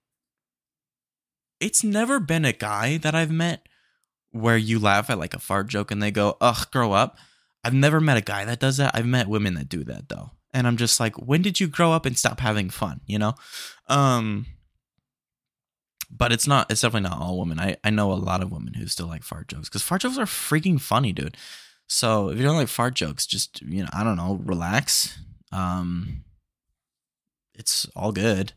it's 1.61 1.83
never 1.83 2.21
been 2.21 2.45
a 2.45 2.53
guy 2.53 2.99
that 2.99 3.15
I've 3.15 3.31
met 3.31 3.69
where 4.31 4.57
you 4.57 4.79
laugh 4.79 5.11
at 5.11 5.19
like 5.19 5.35
a 5.35 5.39
fart 5.39 5.69
joke 5.69 5.91
and 5.91 6.03
they 6.03 6.11
go, 6.11 6.37
"Ugh, 6.41 6.71
grow 6.71 6.93
up." 6.93 7.19
I've 7.65 7.75
never 7.75 8.01
met 8.01 8.17
a 8.17 8.23
guy 8.23 8.45
that 8.45 8.61
does 8.61 8.77
that. 8.77 8.95
I've 8.95 9.07
met 9.07 9.29
women 9.29 9.55
that 9.55 9.69
do 9.69 9.85
that 9.85 10.09
though. 10.09 10.31
And 10.53 10.67
I'm 10.67 10.77
just 10.77 11.01
like, 11.01 11.17
"When 11.19 11.43
did 11.43 11.61
you 11.61 11.67
grow 11.67 11.93
up 11.93 12.07
and 12.07 12.17
stop 12.19 12.41
having 12.41 12.71
fun?" 12.71 13.01
You 13.07 13.19
know? 13.19 13.35
Um 13.89 14.47
but 16.11 16.33
it's 16.33 16.47
not 16.47 16.71
it's 16.71 16.81
definitely 16.81 17.09
not 17.09 17.21
all 17.21 17.39
women. 17.39 17.61
I 17.61 17.77
I 17.85 17.91
know 17.91 18.13
a 18.13 18.15
lot 18.15 18.43
of 18.43 18.51
women 18.53 18.75
who 18.75 18.87
still 18.87 19.07
like 19.09 19.23
fart 19.23 19.49
jokes 19.49 19.69
cuz 19.69 19.83
fart 19.83 20.03
jokes 20.03 20.19
are 20.19 20.25
freaking 20.25 20.81
funny, 20.81 21.13
dude. 21.13 21.37
So, 21.91 22.29
if 22.29 22.37
you 22.37 22.45
don't 22.45 22.57
like 22.57 22.69
fart 22.69 22.93
jokes, 22.95 23.25
just, 23.27 23.63
you 23.63 23.83
know, 23.83 23.89
I 23.95 24.05
don't 24.05 24.17
know, 24.17 24.35
relax. 24.45 25.19
Um 25.53 26.25
it's 27.55 27.87
all 27.97 28.13
good. 28.13 28.53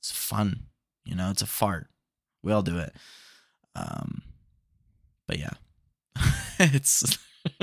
It's 0.00 0.10
fun. 0.10 0.66
You 1.04 1.14
know, 1.14 1.30
it's 1.30 1.42
a 1.42 1.46
fart. 1.46 1.88
We 2.42 2.52
all 2.52 2.62
do 2.62 2.78
it. 2.78 2.94
Um, 3.74 4.22
but 5.26 5.38
yeah, 5.38 5.50
it's. 6.58 7.18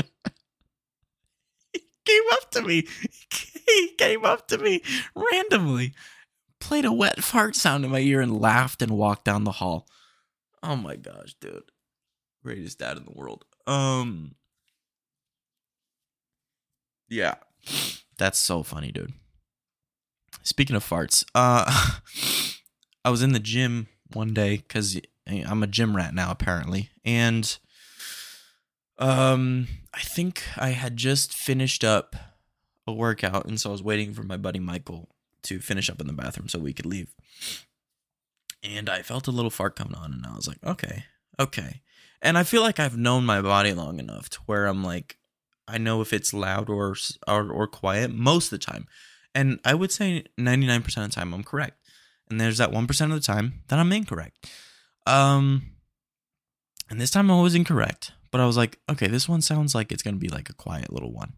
he 1.73 1.81
came 2.05 2.23
up 2.33 2.51
to 2.51 2.61
me. 2.61 2.87
He 3.67 3.95
came 3.97 4.25
up 4.25 4.47
to 4.49 4.57
me 4.57 4.81
randomly, 5.15 5.93
played 6.59 6.85
a 6.85 6.91
wet 6.91 7.23
fart 7.23 7.55
sound 7.55 7.85
in 7.85 7.91
my 7.91 7.99
ear, 7.99 8.21
and 8.21 8.39
laughed 8.39 8.81
and 8.81 8.91
walked 8.91 9.25
down 9.25 9.43
the 9.43 9.51
hall. 9.51 9.87
Oh 10.61 10.75
my 10.75 10.95
gosh, 10.95 11.35
dude. 11.39 11.71
Greatest 12.43 12.79
dad 12.79 12.97
in 12.97 13.05
the 13.05 13.11
world. 13.11 13.45
Um, 13.65 14.35
yeah, 17.09 17.35
that's 18.17 18.39
so 18.39 18.63
funny, 18.63 18.91
dude. 18.91 19.13
Speaking 20.43 20.75
of 20.75 20.87
farts, 20.87 21.23
uh, 21.33 21.63
I 23.05 23.09
was 23.09 23.21
in 23.21 23.31
the 23.33 23.39
gym 23.39 23.87
one 24.15 24.33
day 24.33 24.57
because 24.57 24.99
I'm 25.27 25.63
a 25.63 25.67
gym 25.67 25.95
rat 25.95 26.13
now, 26.13 26.31
apparently, 26.31 26.89
and 27.05 27.57
um, 28.97 29.67
I 29.93 30.01
think 30.01 30.43
I 30.57 30.69
had 30.69 30.97
just 30.97 31.33
finished 31.33 31.83
up 31.83 32.15
a 32.87 32.93
workout, 32.93 33.45
and 33.45 33.59
so 33.59 33.69
I 33.69 33.71
was 33.71 33.83
waiting 33.83 34.13
for 34.13 34.23
my 34.23 34.37
buddy 34.37 34.59
Michael 34.59 35.09
to 35.43 35.59
finish 35.59 35.89
up 35.89 35.99
in 36.01 36.07
the 36.07 36.13
bathroom 36.13 36.47
so 36.47 36.59
we 36.59 36.73
could 36.73 36.85
leave. 36.85 37.13
And 38.63 38.89
I 38.89 39.01
felt 39.01 39.27
a 39.27 39.31
little 39.31 39.51
fart 39.51 39.75
coming 39.75 39.95
on, 39.95 40.13
and 40.13 40.25
I 40.25 40.35
was 40.35 40.47
like, 40.47 40.63
okay, 40.65 41.05
okay. 41.39 41.81
And 42.21 42.37
I 42.37 42.43
feel 42.43 42.61
like 42.61 42.79
I've 42.79 42.97
known 42.97 43.25
my 43.25 43.41
body 43.41 43.73
long 43.73 43.99
enough 43.99 44.29
to 44.29 44.39
where 44.45 44.65
I'm 44.65 44.83
like, 44.83 45.17
I 45.67 45.77
know 45.77 46.01
if 46.01 46.13
it's 46.13 46.33
loud 46.33 46.69
or 46.69 46.95
or, 47.27 47.51
or 47.51 47.67
quiet 47.67 48.11
most 48.11 48.51
of 48.51 48.59
the 48.59 48.65
time. 48.65 48.87
And 49.35 49.59
I 49.65 49.73
would 49.73 49.91
say 49.91 50.25
99% 50.39 50.85
of 50.85 50.93
the 50.93 51.07
time 51.09 51.33
I'm 51.33 51.43
correct. 51.43 51.82
And 52.33 52.41
there's 52.41 52.57
that 52.57 52.71
1% 52.71 53.01
of 53.03 53.11
the 53.11 53.19
time 53.19 53.61
that 53.67 53.77
I'm 53.77 53.91
incorrect. 53.91 54.49
Um 55.05 55.69
and 56.89 56.99
this 56.99 57.11
time 57.11 57.29
I 57.29 57.39
was 57.39 57.53
incorrect, 57.53 58.11
but 58.31 58.41
I 58.41 58.47
was 58.47 58.57
like, 58.57 58.79
okay, 58.89 59.05
this 59.05 59.29
one 59.29 59.41
sounds 59.41 59.75
like 59.75 59.91
it's 59.91 60.01
going 60.01 60.15
to 60.15 60.19
be 60.19 60.29
like 60.29 60.49
a 60.49 60.53
quiet 60.53 60.91
little 60.91 61.11
one. 61.11 61.33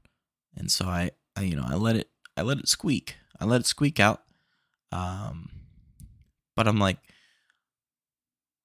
And 0.55 0.71
so 0.71 0.85
I, 0.85 1.11
I 1.35 1.41
you 1.41 1.57
know, 1.57 1.65
I 1.67 1.75
let 1.75 1.97
it 1.97 2.09
I 2.37 2.43
let 2.43 2.59
it 2.59 2.69
squeak. 2.69 3.17
I 3.37 3.43
let 3.43 3.59
it 3.59 3.67
squeak 3.67 3.99
out. 3.99 4.21
Um 4.93 5.49
but 6.55 6.65
I'm 6.65 6.79
like 6.79 6.99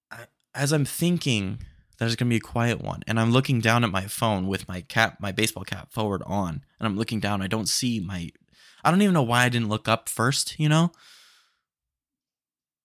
I, 0.09 0.19
as 0.55 0.71
I'm 0.71 0.85
thinking 0.85 1.59
there's 1.99 2.15
going 2.15 2.29
to 2.29 2.33
be 2.33 2.37
a 2.37 2.39
quiet 2.39 2.81
one 2.81 3.03
and 3.05 3.19
i'm 3.19 3.29
looking 3.29 3.61
down 3.61 3.83
at 3.83 3.91
my 3.91 4.07
phone 4.07 4.47
with 4.47 4.67
my 4.67 4.81
cap 4.81 5.17
my 5.19 5.31
baseball 5.31 5.63
cap 5.63 5.93
forward 5.93 6.23
on 6.25 6.63
and 6.79 6.87
i'm 6.87 6.97
looking 6.97 7.19
down 7.19 7.43
i 7.43 7.47
don't 7.47 7.69
see 7.69 7.99
my 7.99 8.31
I 8.83 8.91
don't 8.91 9.01
even 9.01 9.13
know 9.13 9.23
why 9.23 9.43
I 9.43 9.49
didn't 9.49 9.69
look 9.69 9.87
up 9.87 10.09
first, 10.09 10.59
you 10.59 10.69
know? 10.69 10.91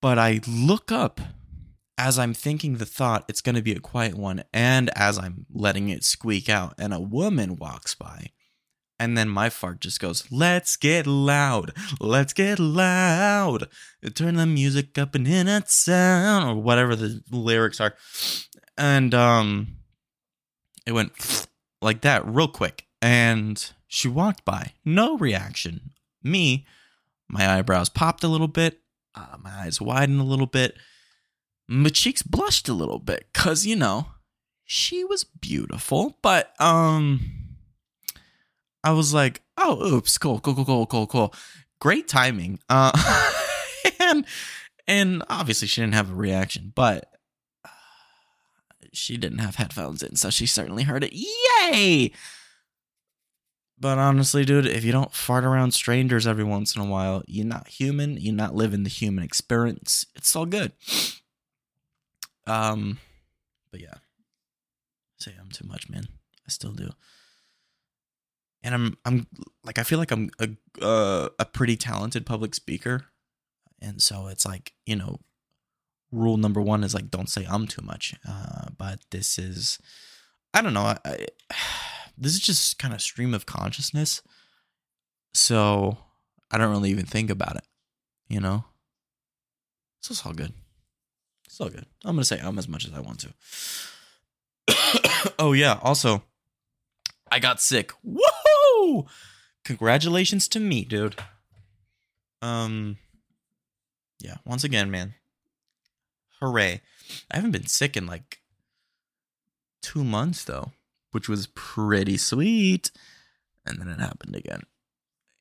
But 0.00 0.18
I 0.18 0.40
look 0.46 0.92
up 0.92 1.20
as 1.98 2.18
I'm 2.18 2.34
thinking 2.34 2.76
the 2.76 2.86
thought 2.86 3.24
it's 3.28 3.40
going 3.40 3.54
to 3.54 3.62
be 3.62 3.72
a 3.72 3.80
quiet 3.80 4.14
one 4.14 4.44
and 4.52 4.90
as 4.94 5.18
I'm 5.18 5.46
letting 5.52 5.88
it 5.88 6.04
squeak 6.04 6.48
out 6.48 6.74
and 6.78 6.92
a 6.92 7.00
woman 7.00 7.56
walks 7.56 7.94
by. 7.94 8.30
And 8.98 9.16
then 9.16 9.28
my 9.28 9.50
fart 9.50 9.80
just 9.80 10.00
goes, 10.00 10.26
let's 10.30 10.76
get 10.76 11.06
loud, 11.06 11.72
let's 12.00 12.32
get 12.32 12.58
loud. 12.58 13.68
Turn 14.14 14.36
the 14.36 14.46
music 14.46 14.96
up 14.96 15.14
and 15.14 15.28
in 15.28 15.48
it 15.48 15.68
sound, 15.68 16.48
or 16.48 16.62
whatever 16.62 16.96
the 16.96 17.22
lyrics 17.30 17.80
are. 17.80 17.94
And 18.78 19.14
um 19.14 19.76
it 20.86 20.92
went 20.92 21.46
like 21.82 22.02
that 22.02 22.26
real 22.26 22.48
quick. 22.48 22.86
And 23.02 23.72
she 23.86 24.08
walked 24.08 24.44
by, 24.44 24.72
no 24.84 25.18
reaction. 25.18 25.92
Me, 26.22 26.66
my 27.28 27.58
eyebrows 27.58 27.88
popped 27.88 28.24
a 28.24 28.28
little 28.28 28.48
bit, 28.48 28.80
uh, 29.16 29.37
my 29.42 29.50
eyes 29.50 29.80
widened 29.80 30.20
a 30.20 30.25
little 30.25 30.46
bit, 30.46 30.76
my 31.68 31.88
cheeks 31.88 32.23
blushed 32.23 32.68
a 32.68 32.75
little 32.75 32.99
bit, 32.99 33.32
cause 33.32 33.66
you 33.66 33.76
know 33.76 34.08
she 34.64 35.04
was 35.04 35.25
beautiful. 35.25 36.18
But 36.23 36.52
um, 36.61 37.20
I 38.85 38.92
was 38.92 39.14
like, 39.14 39.42
oh, 39.56 39.85
oops, 39.85 40.18
cool, 40.18 40.40
cool, 40.40 40.54
cool, 40.54 40.64
cool, 40.64 40.87
cool, 40.87 41.06
cool. 41.06 41.35
Great 41.80 42.08
timing. 42.08 42.58
Uh, 42.68 42.92
and 44.00 44.26
and 44.87 45.23
obviously 45.28 45.68
she 45.68 45.80
didn't 45.80 45.94
have 45.94 46.11
a 46.11 46.14
reaction, 46.14 46.73
but 46.75 47.11
she 48.92 49.16
didn't 49.16 49.38
have 49.38 49.56
headphones 49.56 50.02
in, 50.02 50.16
so 50.16 50.30
she 50.30 50.46
certainly 50.46 50.85
heard 50.85 51.04
it. 51.04 51.12
Yay! 51.12 52.12
But 53.78 53.99
honestly, 53.99 54.45
dude, 54.45 54.66
if 54.66 54.85
you 54.85 54.92
don't 54.92 55.12
fart 55.12 55.45
around 55.45 55.73
strangers 55.73 56.26
every 56.26 56.45
once 56.45 56.75
in 56.75 56.83
a 56.83 56.87
while, 56.87 57.23
you're 57.26 57.45
not 57.45 57.68
human. 57.68 58.16
You're 58.16 58.35
not 58.35 58.54
living 58.54 58.85
the 58.85 58.90
human 58.90 59.23
experience. 59.23 60.06
It's 60.14 60.35
all 60.35 60.47
good. 60.47 60.73
Um, 62.47 62.99
but 63.71 63.80
yeah, 63.80 63.95
say 65.18 65.33
I'm 65.38 65.50
too 65.50 65.66
much, 65.66 65.88
man. 65.90 66.04
I 66.47 66.49
still 66.50 66.73
do. 66.73 66.90
And 68.62 68.75
I'm, 68.75 68.97
I'm 69.04 69.26
like, 69.62 69.78
I 69.78 69.83
feel 69.83 69.99
like 69.99 70.11
I'm 70.11 70.30
a, 70.40 70.49
uh, 70.83 71.28
a 71.38 71.45
pretty 71.45 71.76
talented 71.76 72.25
public 72.25 72.54
speaker. 72.54 73.06
and 73.80 74.00
so 74.00 74.28
it's 74.28 74.47
like 74.47 74.73
you 74.87 74.97
know 74.97 75.21
rule 76.11 76.37
number 76.37 76.61
one 76.62 76.83
is 76.85 76.95
like 76.95 77.11
don't 77.11 77.28
say 77.28 77.47
I'm 77.49 77.66
too 77.66 77.83
much 77.83 78.14
uh 78.26 78.66
but 78.76 79.00
this 79.11 79.38
is 79.38 79.78
i 80.54 80.62
don't 80.62 80.73
know 80.73 80.83
I, 80.83 80.97
I 81.04 81.26
this 82.18 82.32
is 82.32 82.40
just 82.40 82.78
kind 82.78 82.94
of 82.94 83.00
stream 83.00 83.35
of 83.35 83.46
consciousness. 83.46 84.23
So 85.35 85.99
i 86.50 86.56
don't 86.56 86.70
really 86.70 86.90
even 86.90 87.04
think 87.04 87.28
about 87.28 87.56
it 87.56 87.64
you 88.28 88.40
know? 88.40 88.64
So 90.00 90.12
it's 90.12 90.25
all 90.25 90.32
good. 90.32 90.52
It's 91.46 91.61
all 91.61 91.68
good. 91.68 91.87
I'm 92.04 92.14
gonna 92.14 92.25
say 92.25 92.40
I'm 92.40 92.58
as 92.58 92.68
much 92.68 92.85
as 92.87 92.92
i 92.94 93.00
want 93.00 93.20
to. 93.20 93.35
Oh 95.38 95.52
yeah. 95.52 95.78
Also 95.82 96.23
i 97.30 97.38
got 97.38 97.61
sick. 97.61 97.92
Woohoo! 98.06 99.06
Congratulations 99.64 100.49
to 100.49 100.61
me 100.61 100.85
dude. 100.85 101.16
Um 102.42 102.99
yeah 104.20 104.37
once 104.44 104.64
again 104.64 104.90
man. 104.90 105.14
Hooray. 106.40 106.82
I 107.30 107.37
haven't 107.37 107.52
been 107.52 107.66
sick 107.66 107.96
in 107.96 108.06
like 108.06 108.40
two 109.82 110.04
months 110.04 110.44
though 110.44 110.73
which 111.16 111.30
was 111.30 111.46
pretty 111.49 112.18
sweet. 112.18 112.90
And 113.64 113.80
then 113.80 113.88
it 113.88 113.99
happened 113.99 114.37
again. 114.37 114.61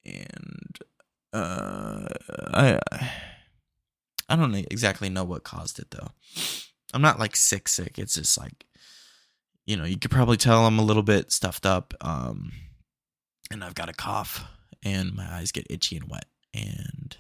And 0.06 0.80
uh 1.34 2.08
i 2.54 2.80
i 4.30 4.36
don't 4.38 4.56
exactly 4.56 5.10
know 5.10 5.26
what 5.26 5.44
caused 5.44 5.80
it 5.80 5.92
though. 5.92 6.12
I'm 6.94 7.02
not 7.02 7.20
like 7.20 7.36
sick 7.36 7.68
sick. 7.68 8.00
It's 8.00 8.16
just 8.16 8.38
like 8.38 8.66
you 9.66 9.76
know 9.76 9.84
you 9.84 9.98
could 9.98 10.12
probably 10.12 10.38
tell 10.38 10.66
i'm 10.66 10.80
a 10.80 10.84
little 10.84 11.04
bit 11.04 11.32
stuffed 11.32 11.66
up 11.66 11.94
um 12.00 12.52
and 13.52 13.64
i've 13.64 13.74
got 13.74 13.90
a 13.90 13.94
cough 13.94 14.46
and 14.84 15.14
my 15.16 15.26
eyes 15.28 15.52
get 15.52 15.66
itchy 15.70 15.98
and 15.98 16.08
wet 16.10 16.28
and 16.54 17.18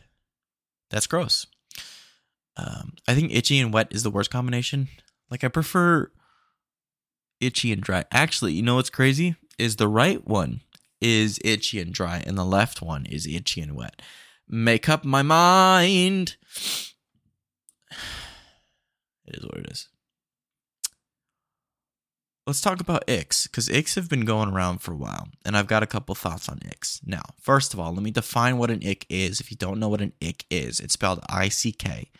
that's 0.89 1.07
gross. 1.07 1.45
Um, 2.57 2.93
I 3.07 3.15
think 3.15 3.33
itchy 3.33 3.59
and 3.59 3.73
wet 3.73 3.89
is 3.91 4.03
the 4.03 4.09
worst 4.09 4.31
combination. 4.31 4.87
Like 5.29 5.43
I 5.43 5.49
prefer 5.49 6.09
itchy 7.39 7.71
and 7.71 7.81
dry. 7.81 8.05
Actually, 8.11 8.53
you 8.53 8.61
know 8.61 8.75
what's 8.75 8.89
crazy? 8.89 9.35
Is 9.57 9.77
the 9.77 9.87
right 9.87 10.25
one 10.25 10.61
is 11.01 11.39
itchy 11.43 11.79
and 11.79 11.93
dry, 11.93 12.23
and 12.25 12.37
the 12.37 12.45
left 12.45 12.81
one 12.81 13.05
is 13.05 13.27
itchy 13.27 13.61
and 13.61 13.75
wet. 13.75 14.01
Make 14.47 14.89
up 14.89 15.05
my 15.05 15.21
mind. 15.21 16.37
It 19.27 19.37
is 19.37 19.43
what 19.43 19.57
it 19.57 19.71
is. 19.71 19.87
Let's 22.45 22.61
talk 22.61 22.79
about 22.79 23.07
icks, 23.07 23.47
because 23.47 23.67
icks 23.69 23.95
have 23.95 24.07
been 24.07 24.23
going 24.23 24.49
around 24.49 24.77
for 24.77 24.91
a 24.91 24.95
while, 24.95 25.29
and 25.43 25.57
I've 25.57 25.65
got 25.65 25.81
a 25.81 25.87
couple 25.87 26.13
thoughts 26.13 26.47
on 26.47 26.59
icks. 26.59 27.01
Now, 27.03 27.23
first 27.41 27.73
of 27.73 27.79
all, 27.79 27.91
let 27.91 28.03
me 28.03 28.11
define 28.11 28.59
what 28.59 28.69
an 28.69 28.87
ick 28.87 29.07
is. 29.09 29.39
If 29.39 29.49
you 29.49 29.57
don't 29.57 29.79
know 29.79 29.89
what 29.89 30.01
an 30.01 30.13
ick 30.23 30.45
is, 30.51 30.79
it's 30.79 30.93
spelled 30.93 31.21
I 31.27 31.49
C 31.49 31.71
K. 31.71 32.11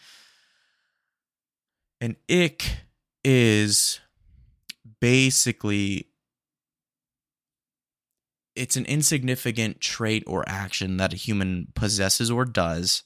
An 2.02 2.16
ick 2.28 2.78
is 3.24 4.00
basically 5.00 6.08
it's 8.56 8.78
an 8.78 8.86
insignificant 8.86 9.82
trait 9.82 10.24
or 10.26 10.48
action 10.48 10.98
that 10.98 11.14
a 11.14 11.18
human 11.18 11.68
possesses 11.76 12.32
or 12.32 12.46
does 12.46 13.04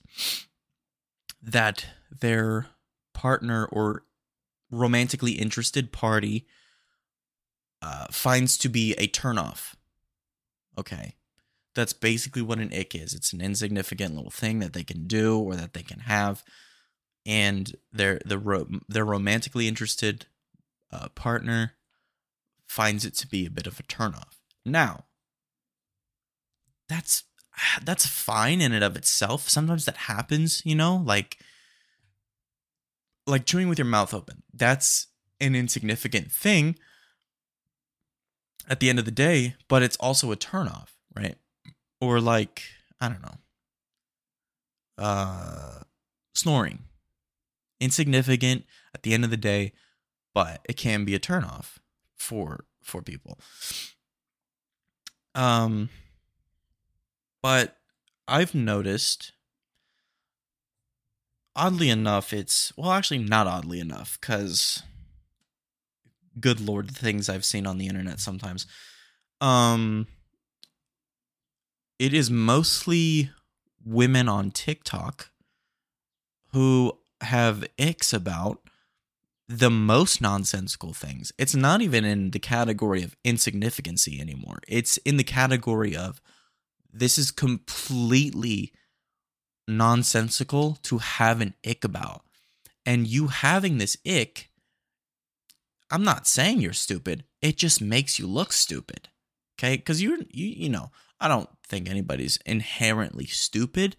that 1.42 1.86
their 2.20 2.68
partner 3.14 3.66
or 3.66 4.04
romantically 4.72 5.34
interested 5.34 5.92
party 5.92 6.46
uh, 7.82 8.06
finds 8.12 8.58
to 8.58 8.70
be 8.70 8.94
a 8.94 9.08
turnoff. 9.08 9.74
Okay. 10.78 11.16
That's 11.76 11.94
basically 11.94 12.42
what 12.42 12.60
an 12.60 12.74
ick 12.74 12.96
is. 12.96 13.14
It's 13.14 13.32
an 13.32 13.42
insignificant 13.42 14.16
little 14.16 14.32
thing 14.32 14.60
that 14.60 14.74
they 14.74 14.84
can 14.84 15.08
do 15.08 15.40
or 15.40 15.56
that 15.56 15.74
they 15.74 15.84
can 15.84 16.02
have 16.02 16.44
and 17.26 17.76
their 17.92 18.20
the 18.26 18.38
ro- 18.38 18.68
their 18.88 19.06
romantically 19.06 19.68
interested 19.68 20.26
uh, 20.92 21.10
partner 21.10 21.74
finds 22.70 23.04
it 23.04 23.16
to 23.16 23.28
be 23.28 23.46
a 23.46 23.50
bit 23.50 23.68
of 23.68 23.80
a 23.80 23.84
turnoff. 23.84 24.38
Now, 24.66 25.06
that's 26.88 27.24
that's 27.84 28.06
fine 28.06 28.62
in 28.62 28.72
and 28.72 28.84
of 28.84 28.96
itself. 28.96 29.50
Sometimes 29.50 29.86
that 29.86 29.98
happens, 29.98 30.62
you 30.64 30.76
know, 30.76 30.96
like 30.96 31.40
like 33.28 33.46
chewing 33.46 33.68
with 33.68 33.78
your 33.78 33.86
mouth 33.86 34.14
open. 34.14 34.44
That's 34.54 35.08
an 35.42 35.56
insignificant 35.56 36.32
thing 36.32 36.78
at 38.68 38.80
the 38.80 38.90
end 38.90 39.00
of 39.00 39.06
the 39.06 39.12
day, 39.12 39.56
but 39.68 39.84
it's 39.84 39.98
also 39.98 40.32
a 40.32 40.38
turnoff, 40.38 40.90
right? 41.16 41.38
Or 42.02 42.22
like, 42.22 42.64
I 43.02 43.10
don't 43.10 43.22
know. 43.22 43.38
Uh 44.98 45.84
snoring 46.36 46.80
insignificant 47.82 48.66
at 48.94 49.04
the 49.04 49.14
end 49.14 49.24
of 49.24 49.30
the 49.30 49.38
day, 49.38 49.74
but 50.34 50.62
it 50.70 50.78
can 50.78 51.06
be 51.06 51.16
a 51.16 51.20
turnoff 51.20 51.80
for 52.20 52.66
for 52.84 53.02
people. 53.02 53.40
Um 55.34 55.90
but 57.42 57.78
I've 58.28 58.54
noticed 58.54 59.32
oddly 61.56 61.90
enough 61.90 62.32
it's 62.32 62.72
well 62.78 62.92
actually 62.92 63.18
not 63.18 63.48
oddly 63.48 63.80
enough 63.80 64.20
cuz 64.22 64.84
good 66.40 66.60
lord 66.62 66.90
the 66.90 66.94
things 66.94 67.28
I've 67.28 67.46
seen 67.46 67.66
on 67.66 67.78
the 67.78 67.88
internet 67.88 68.20
sometimes 68.20 68.68
um 69.42 70.08
it 71.98 72.14
is 72.14 72.30
mostly 72.30 73.32
women 73.84 74.30
on 74.30 74.52
TikTok 74.52 75.32
who 76.54 76.98
have 77.22 77.66
icks 77.78 78.14
about 78.14 78.69
the 79.50 79.72
most 79.72 80.22
nonsensical 80.22 80.94
things. 80.94 81.34
It's 81.40 81.56
not 81.56 81.82
even 81.82 82.06
in 82.06 82.30
the 82.30 82.40
category 82.40 83.02
of 83.02 83.16
insignificancy 83.26 84.22
anymore. 84.22 84.60
It's 84.68 84.98
in 84.98 85.18
the 85.18 85.24
category 85.24 85.96
of 85.96 86.22
this 86.94 87.18
is 87.18 87.32
completely 87.32 88.72
nonsensical 89.68 90.78
to 90.84 91.00
have 91.00 91.42
an 91.42 91.56
ick 91.68 91.84
about. 91.84 92.22
And 92.86 93.08
you 93.08 93.28
having 93.28 93.80
this 93.80 93.98
ick, 94.08 94.52
I'm 95.90 96.04
not 96.04 96.28
saying 96.28 96.62
you're 96.62 96.72
stupid. 96.74 97.24
It 97.42 97.58
just 97.58 97.82
makes 97.82 98.20
you 98.20 98.28
look 98.28 98.54
stupid. 98.54 99.10
Okay? 99.58 99.80
Cuz 99.80 100.00
you're 100.00 100.20
you 100.30 100.46
you 100.46 100.70
know, 100.70 100.92
I 101.20 101.28
don't 101.28 101.50
think 101.68 101.90
anybody's 101.90 102.38
inherently 102.46 103.26
stupid, 103.26 103.96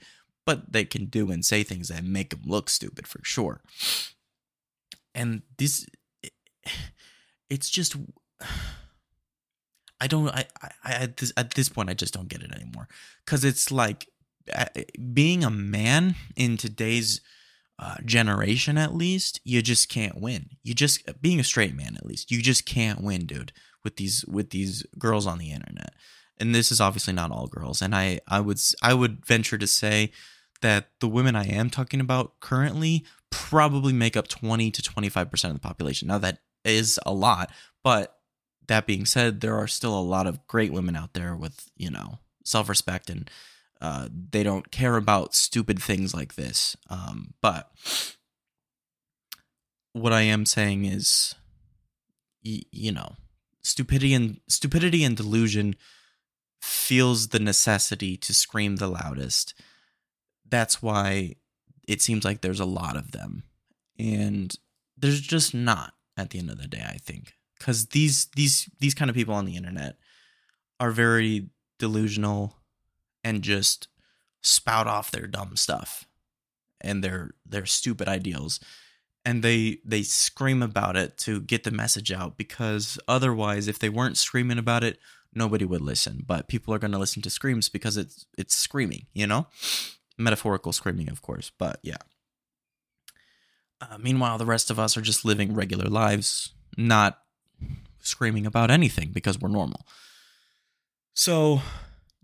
but 0.46 0.72
they 0.72 0.84
can 0.84 1.06
do 1.06 1.32
and 1.32 1.44
say 1.44 1.64
things 1.64 1.88
that 1.88 2.04
make 2.04 2.30
them 2.30 2.42
look 2.44 2.70
stupid 2.70 3.08
for 3.08 3.20
sure. 3.24 3.62
And 5.14 5.42
this, 5.58 5.86
it's 7.48 7.70
just, 7.70 7.96
I 10.00 10.06
don't, 10.06 10.28
I, 10.28 10.46
I 10.84 10.92
at 10.92 11.16
this 11.18 11.32
at 11.36 11.54
this 11.54 11.68
point, 11.68 11.90
I 11.90 11.94
just 11.94 12.14
don't 12.14 12.28
get 12.28 12.42
it 12.42 12.52
anymore 12.52 12.88
because 13.24 13.44
it's 13.44 13.70
like 13.70 14.08
being 15.12 15.44
a 15.44 15.50
man 15.50 16.14
in 16.36 16.56
today's 16.56 17.20
uh, 17.78 17.96
generation, 18.04 18.76
at 18.76 18.94
least, 18.94 19.40
you 19.44 19.62
just 19.62 19.88
can't 19.88 20.20
win. 20.20 20.50
You 20.62 20.74
just 20.74 21.20
being 21.22 21.40
a 21.40 21.44
straight 21.44 21.74
man, 21.74 21.96
at 21.96 22.06
least, 22.06 22.30
you 22.30 22.42
just 22.42 22.66
can't 22.66 23.02
win, 23.02 23.26
dude. 23.26 23.52
With 23.82 23.96
these 23.96 24.26
with 24.26 24.50
these 24.50 24.84
girls 24.98 25.26
on 25.26 25.38
the 25.38 25.52
internet, 25.52 25.94
and 26.38 26.54
this 26.54 26.70
is 26.70 26.82
obviously 26.82 27.14
not 27.14 27.30
all 27.30 27.46
girls. 27.46 27.80
And 27.80 27.94
I 27.94 28.20
I 28.28 28.38
would 28.40 28.60
I 28.82 28.92
would 28.92 29.24
venture 29.24 29.56
to 29.56 29.66
say 29.66 30.12
that 30.60 30.88
the 31.00 31.08
women 31.08 31.34
I 31.34 31.46
am 31.46 31.70
talking 31.70 32.00
about 32.00 32.38
currently 32.40 33.06
probably 33.30 33.92
make 33.92 34.16
up 34.16 34.28
20 34.28 34.70
to 34.70 34.82
25% 34.82 35.44
of 35.44 35.54
the 35.54 35.60
population. 35.60 36.08
Now, 36.08 36.18
that 36.18 36.38
is 36.64 36.98
a 37.06 37.12
lot, 37.12 37.50
but 37.82 38.16
that 38.66 38.86
being 38.86 39.04
said, 39.04 39.40
there 39.40 39.56
are 39.56 39.66
still 39.66 39.98
a 39.98 40.00
lot 40.00 40.26
of 40.26 40.46
great 40.46 40.72
women 40.72 40.96
out 40.96 41.14
there 41.14 41.34
with, 41.34 41.70
you 41.76 41.90
know, 41.90 42.18
self 42.44 42.68
respect 42.68 43.10
and 43.10 43.30
uh, 43.80 44.08
they 44.10 44.42
don't 44.42 44.70
care 44.70 44.96
about 44.96 45.34
stupid 45.34 45.82
things 45.82 46.14
like 46.14 46.34
this. 46.34 46.76
Um, 46.88 47.34
but 47.40 47.70
what 49.92 50.12
I 50.12 50.22
am 50.22 50.44
saying 50.44 50.84
is, 50.84 51.34
y- 52.44 52.62
you 52.70 52.92
know, 52.92 53.16
stupidity 53.62 54.12
and 54.12 54.40
stupidity 54.48 55.02
and 55.02 55.16
delusion 55.16 55.76
feels 56.60 57.28
the 57.28 57.38
necessity 57.38 58.18
to 58.18 58.34
scream 58.34 58.76
the 58.76 58.88
loudest 58.88 59.54
that's 60.50 60.82
why 60.82 61.36
it 61.90 62.00
seems 62.00 62.24
like 62.24 62.40
there's 62.40 62.60
a 62.60 62.64
lot 62.64 62.96
of 62.96 63.10
them. 63.10 63.42
And 63.98 64.54
there's 64.96 65.20
just 65.20 65.52
not 65.52 65.94
at 66.16 66.30
the 66.30 66.38
end 66.38 66.48
of 66.48 66.58
the 66.58 66.68
day, 66.68 66.84
I 66.86 66.98
think. 66.98 67.34
Cuz 67.58 67.86
these 67.86 68.26
these 68.36 68.70
these 68.78 68.94
kind 68.94 69.10
of 69.10 69.16
people 69.16 69.34
on 69.34 69.44
the 69.44 69.56
internet 69.56 69.98
are 70.78 70.92
very 70.92 71.50
delusional 71.78 72.56
and 73.24 73.42
just 73.42 73.88
spout 74.40 74.86
off 74.86 75.10
their 75.10 75.26
dumb 75.26 75.56
stuff 75.56 76.06
and 76.80 77.02
their 77.02 77.32
their 77.44 77.66
stupid 77.66 78.08
ideals 78.08 78.60
and 79.24 79.42
they 79.42 79.78
they 79.84 80.02
scream 80.02 80.62
about 80.62 80.96
it 80.96 81.18
to 81.18 81.42
get 81.42 81.64
the 81.64 81.70
message 81.70 82.10
out 82.10 82.38
because 82.38 82.98
otherwise 83.06 83.68
if 83.68 83.78
they 83.78 83.90
weren't 83.90 84.16
screaming 84.16 84.56
about 84.56 84.82
it 84.82 84.98
nobody 85.34 85.66
would 85.66 85.82
listen 85.82 86.22
but 86.26 86.48
people 86.48 86.72
are 86.72 86.78
going 86.78 86.92
to 86.92 86.98
listen 86.98 87.20
to 87.20 87.28
screams 87.28 87.68
because 87.68 87.98
it's 87.98 88.24
it's 88.38 88.56
screaming 88.56 89.04
you 89.12 89.26
know 89.26 89.46
metaphorical 90.20 90.72
screaming, 90.72 91.08
of 91.08 91.22
course, 91.22 91.50
but 91.58 91.78
yeah. 91.82 91.96
Uh, 93.80 93.96
meanwhile, 93.98 94.36
the 94.36 94.46
rest 94.46 94.70
of 94.70 94.78
us 94.78 94.96
are 94.96 95.00
just 95.00 95.24
living 95.24 95.54
regular 95.54 95.86
lives, 95.86 96.52
not 96.76 97.18
screaming 98.00 98.46
about 98.46 98.70
anything 98.70 99.10
because 99.12 99.40
we're 99.40 99.48
normal. 99.48 99.86
So 101.14 101.62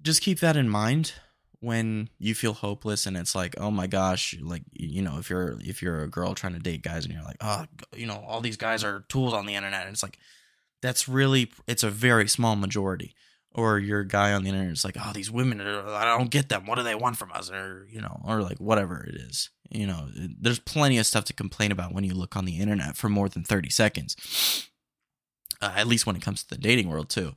just 0.02 0.22
keep 0.22 0.40
that 0.40 0.56
in 0.56 0.68
mind 0.68 1.14
when 1.60 2.08
you 2.18 2.34
feel 2.34 2.52
hopeless 2.52 3.06
and 3.06 3.16
it's 3.16 3.34
like 3.34 3.54
oh 3.58 3.70
my 3.70 3.86
gosh 3.86 4.36
like 4.42 4.62
you 4.72 5.00
know 5.00 5.18
if 5.18 5.30
you're 5.30 5.58
if 5.60 5.82
you're 5.82 6.02
a 6.02 6.08
girl 6.08 6.34
trying 6.34 6.52
to 6.52 6.58
date 6.58 6.82
guys 6.82 7.04
and 7.04 7.14
you're 7.14 7.24
like 7.24 7.38
oh 7.40 7.64
you 7.96 8.06
know 8.06 8.22
all 8.26 8.40
these 8.40 8.58
guys 8.58 8.84
are 8.84 9.04
tools 9.08 9.32
on 9.32 9.46
the 9.46 9.54
internet 9.54 9.86
and 9.86 9.92
it's 9.92 10.02
like 10.02 10.18
that's 10.82 11.08
really 11.08 11.50
it's 11.66 11.82
a 11.82 11.90
very 11.90 12.28
small 12.28 12.56
majority 12.56 13.14
or 13.56 13.78
you're 13.78 14.04
guy 14.04 14.32
on 14.32 14.42
the 14.42 14.48
internet 14.48 14.70
it's 14.70 14.84
like 14.84 14.96
oh 15.00 15.12
these 15.12 15.30
women 15.30 15.60
i 15.60 16.04
don't 16.04 16.30
get 16.30 16.48
them 16.48 16.66
what 16.66 16.76
do 16.76 16.82
they 16.82 16.94
want 16.94 17.16
from 17.16 17.32
us 17.32 17.50
or 17.50 17.86
you 17.90 18.00
know 18.00 18.20
or 18.24 18.42
like 18.42 18.58
whatever 18.58 19.04
it 19.04 19.16
is 19.16 19.50
you 19.70 19.86
know 19.86 20.08
there's 20.14 20.58
plenty 20.60 20.98
of 20.98 21.06
stuff 21.06 21.24
to 21.24 21.32
complain 21.32 21.72
about 21.72 21.92
when 21.92 22.04
you 22.04 22.14
look 22.14 22.36
on 22.36 22.44
the 22.44 22.58
internet 22.58 22.96
for 22.96 23.08
more 23.08 23.28
than 23.28 23.42
30 23.42 23.70
seconds 23.70 24.68
uh, 25.60 25.72
at 25.76 25.86
least 25.86 26.06
when 26.06 26.16
it 26.16 26.22
comes 26.22 26.42
to 26.42 26.54
the 26.54 26.60
dating 26.60 26.88
world 26.88 27.08
too 27.08 27.34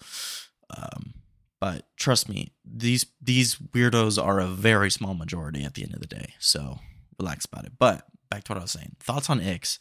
um, 0.78 1.14
but 1.60 1.86
trust 1.98 2.30
me, 2.30 2.54
these 2.64 3.06
these 3.22 3.56
weirdos 3.56 4.24
are 4.24 4.40
a 4.40 4.48
very 4.48 4.90
small 4.90 5.14
majority 5.14 5.64
at 5.64 5.74
the 5.74 5.84
end 5.84 5.94
of 5.94 6.00
the 6.00 6.08
day. 6.08 6.34
So 6.40 6.80
relax 7.20 7.46
about 7.46 7.66
it. 7.66 7.74
But 7.78 8.06
back 8.30 8.46
to 8.46 8.54
what 8.54 8.60
I 8.60 8.62
was 8.62 8.72
saying. 8.72 8.96
Thoughts 9.00 9.30
on 9.30 9.42
icks. 9.42 9.80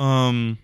Um 0.00 0.58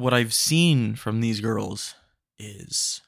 what 0.00 0.14
I've 0.14 0.34
seen 0.34 0.94
from 0.94 1.20
these 1.20 1.40
girls 1.40 1.94
is 2.38 3.02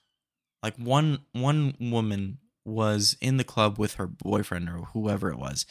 like 0.62 0.76
one 0.76 1.20
one 1.33 1.74
woman 1.81 2.38
was 2.64 3.16
in 3.20 3.37
the 3.37 3.44
club 3.44 3.79
with 3.79 3.94
her 3.94 4.07
boyfriend 4.07 4.68
or 4.68 4.87
whoever 4.92 5.31
it 5.31 5.38
was. 5.38 5.66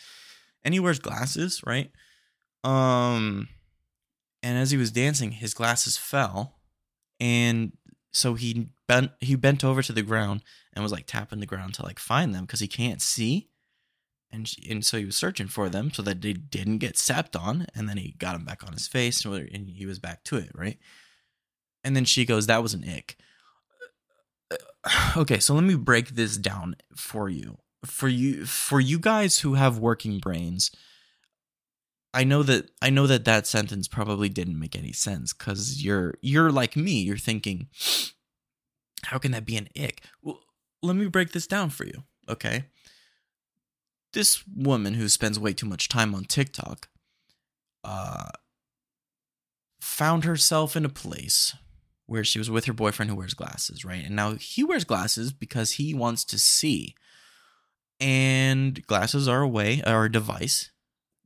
And 0.63 0.73
he 0.73 0.79
wears 0.79 0.99
glasses, 0.99 1.62
right? 1.65 1.91
Um 2.63 3.47
and 4.41 4.58
as 4.58 4.71
he 4.71 4.77
was 4.77 4.91
dancing, 4.91 5.32
his 5.32 5.53
glasses 5.53 5.97
fell 5.97 6.60
and 7.19 7.73
so 8.12 8.34
he 8.34 8.69
bent 8.88 9.12
he 9.19 9.36
bent 9.36 9.63
over 9.63 9.82
to 9.82 9.93
the 9.93 10.01
ground 10.01 10.41
and 10.73 10.84
was 10.84 10.91
like 10.91 11.05
tapping 11.05 11.39
the 11.39 11.45
ground 11.45 11.73
to 11.75 11.84
like 11.84 11.99
find 11.99 12.34
them 12.34 12.45
because 12.45 12.60
he 12.60 12.67
can't 12.67 13.01
see 13.01 13.49
and 14.32 14.47
she, 14.47 14.69
and 14.69 14.86
so 14.86 14.97
he 14.97 15.05
was 15.05 15.17
searching 15.17 15.47
for 15.47 15.69
them 15.69 15.91
so 15.91 16.01
that 16.01 16.21
they 16.21 16.34
didn't 16.34 16.77
get 16.77 16.97
stepped 16.97 17.36
on 17.36 17.67
and 17.75 17.89
then 17.89 17.97
he 17.97 18.15
got 18.17 18.34
them 18.34 18.45
back 18.45 18.63
on 18.65 18.73
his 18.73 18.88
face 18.88 19.25
and 19.25 19.69
he 19.69 19.86
was 19.86 19.99
back 19.99 20.23
to 20.23 20.38
it 20.38 20.51
right 20.53 20.77
and 21.83 21.95
then 21.95 22.05
she 22.05 22.25
goes 22.25 22.47
that 22.47 22.63
was 22.63 22.73
an 22.73 22.87
ick. 22.87 23.17
Okay 25.17 25.39
so 25.39 25.53
let 25.53 25.63
me 25.63 25.75
break 25.75 26.09
this 26.09 26.37
down 26.37 26.75
for 26.95 27.29
you. 27.29 27.57
For 27.85 28.07
you 28.07 28.45
for 28.45 28.79
you 28.79 28.99
guys 28.99 29.39
who 29.39 29.53
have 29.53 29.77
working 29.77 30.19
brains 30.19 30.71
I 32.13 32.23
know 32.23 32.43
that 32.43 32.71
I 32.81 32.89
know 32.89 33.07
that 33.07 33.25
that 33.25 33.45
sentence 33.47 33.87
probably 33.87 34.29
didn't 34.29 34.59
make 34.59 34.75
any 34.75 34.91
sense 34.91 35.31
cuz 35.31 35.83
you're 35.83 36.15
you're 36.21 36.51
like 36.51 36.75
me 36.75 37.01
you're 37.01 37.17
thinking 37.17 37.67
how 39.03 39.17
can 39.17 39.31
that 39.31 39.45
be 39.45 39.55
an 39.57 39.69
ick? 39.77 40.03
Well 40.21 40.41
let 40.81 40.95
me 40.95 41.07
break 41.07 41.31
this 41.31 41.47
down 41.47 41.69
for 41.69 41.85
you 41.85 42.03
okay? 42.27 42.65
This 44.13 44.45
woman 44.47 44.95
who 44.95 45.07
spends 45.07 45.39
way 45.39 45.53
too 45.53 45.67
much 45.67 45.87
time 45.87 46.15
on 46.15 46.25
TikTok 46.25 46.89
uh 47.83 48.29
found 49.79 50.25
herself 50.25 50.75
in 50.75 50.83
a 50.83 50.89
place 50.89 51.55
where 52.09 52.23
she 52.23 52.39
was 52.39 52.49
with 52.49 52.65
her 52.65 52.73
boyfriend 52.73 53.09
who 53.09 53.15
wears 53.15 53.33
glasses 53.33 53.85
right 53.85 54.05
and 54.05 54.15
now 54.15 54.33
he 54.33 54.63
wears 54.63 54.83
glasses 54.83 55.31
because 55.31 55.73
he 55.73 55.93
wants 55.93 56.23
to 56.25 56.37
see 56.37 56.95
and 57.99 58.85
glasses 58.87 59.27
are 59.27 59.41
a 59.41 59.47
way 59.47 59.81
or 59.85 60.05
a 60.05 60.11
device 60.11 60.71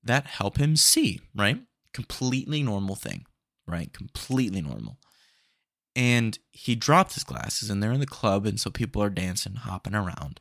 that 0.04 0.26
help 0.26 0.58
him 0.58 0.76
see, 0.76 1.22
right? 1.36 1.62
Completely 1.94 2.64
normal 2.64 2.96
thing, 2.96 3.26
right? 3.68 3.94
Completely 3.94 4.62
normal. 4.62 4.98
And 5.96 6.40
he 6.52 6.76
dropped 6.76 7.14
his 7.14 7.24
glasses 7.24 7.70
and 7.70 7.82
they're 7.82 7.92
in 7.92 8.00
the 8.00 8.08
club, 8.08 8.46
and 8.46 8.60
so 8.60 8.72
people 8.72 9.02
are 9.04 9.12
dancing, 9.12 9.56
hopping 9.56 9.94
around. 9.94 10.40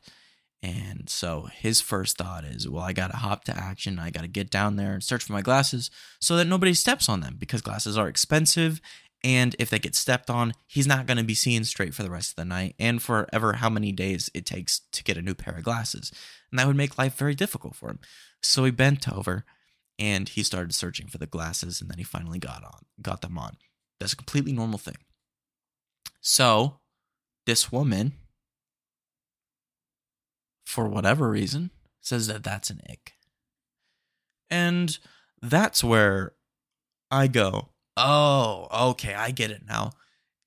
And 0.63 1.09
so 1.09 1.49
his 1.51 1.81
first 1.81 2.17
thought 2.17 2.45
is, 2.45 2.69
well, 2.69 2.83
I 2.83 2.93
got 2.93 3.11
to 3.11 3.17
hop 3.17 3.43
to 3.45 3.55
action. 3.57 3.99
I 3.99 4.09
got 4.09 4.21
to 4.21 4.29
get 4.29 4.49
down 4.49 4.77
there 4.77 4.93
and 4.93 5.03
search 5.03 5.25
for 5.25 5.33
my 5.33 5.41
glasses 5.41 5.91
so 6.19 6.37
that 6.37 6.47
nobody 6.47 6.73
steps 6.73 7.09
on 7.09 7.19
them 7.19 7.35
because 7.37 7.61
glasses 7.61 7.97
are 7.97 8.07
expensive. 8.07 8.79
And 9.23 9.55
if 9.57 9.69
they 9.69 9.79
get 9.79 9.95
stepped 9.95 10.29
on, 10.29 10.53
he's 10.67 10.87
not 10.87 11.05
going 11.05 11.17
to 11.17 11.23
be 11.23 11.33
seeing 11.33 11.63
straight 11.63 11.93
for 11.93 12.03
the 12.03 12.11
rest 12.11 12.31
of 12.31 12.35
the 12.35 12.45
night 12.45 12.75
and 12.77 13.01
forever 13.01 13.53
how 13.53 13.69
many 13.69 13.93
days 13.93 14.29
it 14.33 14.45
takes 14.45 14.81
to 14.91 15.03
get 15.03 15.17
a 15.17 15.21
new 15.21 15.33
pair 15.33 15.55
of 15.55 15.63
glasses. 15.63 16.11
And 16.51 16.59
that 16.59 16.67
would 16.67 16.75
make 16.75 16.97
life 16.97 17.15
very 17.15 17.33
difficult 17.33 17.75
for 17.75 17.89
him. 17.89 17.99
So 18.41 18.65
he 18.65 18.71
bent 18.71 19.07
over 19.11 19.45
and 19.97 20.27
he 20.27 20.43
started 20.43 20.73
searching 20.73 21.07
for 21.07 21.17
the 21.17 21.25
glasses 21.25 21.79
and 21.79 21.89
then 21.89 21.99
he 21.99 22.03
finally 22.03 22.39
got 22.39 22.63
on 22.63 22.81
got 23.01 23.21
them 23.21 23.37
on. 23.37 23.57
That's 23.99 24.13
a 24.13 24.17
completely 24.17 24.53
normal 24.53 24.79
thing. 24.79 24.97
So, 26.19 26.79
this 27.45 27.71
woman 27.71 28.13
for 30.65 30.87
whatever 30.87 31.29
reason 31.29 31.71
says 32.01 32.27
that 32.27 32.43
that's 32.43 32.69
an 32.69 32.81
ick. 32.89 33.13
And 34.49 34.97
that's 35.41 35.83
where 35.83 36.33
I 37.11 37.27
go, 37.27 37.69
"Oh, 37.97 38.67
okay, 38.91 39.13
I 39.13 39.31
get 39.31 39.51
it 39.51 39.63
now. 39.67 39.91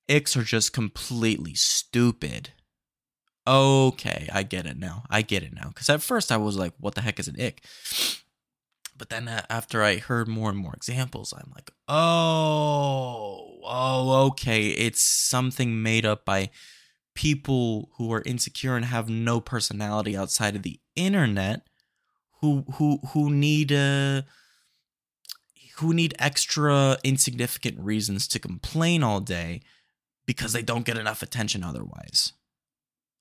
Icks 0.07 0.35
are 0.37 0.43
just 0.43 0.73
completely 0.73 1.53
stupid." 1.53 2.51
Okay, 3.47 4.27
I 4.33 4.43
get 4.43 4.65
it 4.65 4.77
now. 4.77 5.03
I 5.09 5.21
get 5.21 5.41
it 5.41 5.53
now. 5.53 5.69
Because 5.69 5.89
at 5.89 6.01
first 6.01 6.33
I 6.33 6.37
was 6.37 6.57
like, 6.57 6.73
what 6.79 6.95
the 6.95 7.01
heck 7.01 7.17
is 7.17 7.29
an 7.29 7.39
ick? 7.39 7.63
But 8.97 9.09
then 9.09 9.29
after 9.49 9.83
I 9.83 9.97
heard 9.97 10.27
more 10.27 10.49
and 10.49 10.57
more 10.57 10.73
examples, 10.73 11.33
I'm 11.33 11.51
like, 11.55 11.71
oh, 11.87 13.61
oh, 13.63 14.25
okay. 14.27 14.67
It's 14.69 15.01
something 15.01 15.81
made 15.81 16.05
up 16.05 16.25
by 16.25 16.49
people 17.15 17.89
who 17.97 18.11
are 18.11 18.23
insecure 18.25 18.75
and 18.75 18.85
have 18.85 19.07
no 19.07 19.39
personality 19.39 20.17
outside 20.17 20.55
of 20.55 20.63
the 20.63 20.79
internet 20.95 21.61
who 22.41 22.63
who 22.75 22.99
who 23.13 23.31
need 23.31 23.71
uh 23.71 24.21
who 25.79 25.93
need 25.93 26.15
extra 26.19 26.97
insignificant 27.03 27.79
reasons 27.79 28.27
to 28.29 28.39
complain 28.39 29.03
all 29.03 29.19
day 29.19 29.61
because 30.25 30.53
they 30.53 30.61
don't 30.61 30.85
get 30.85 30.97
enough 30.97 31.21
attention 31.21 31.63
otherwise. 31.63 32.33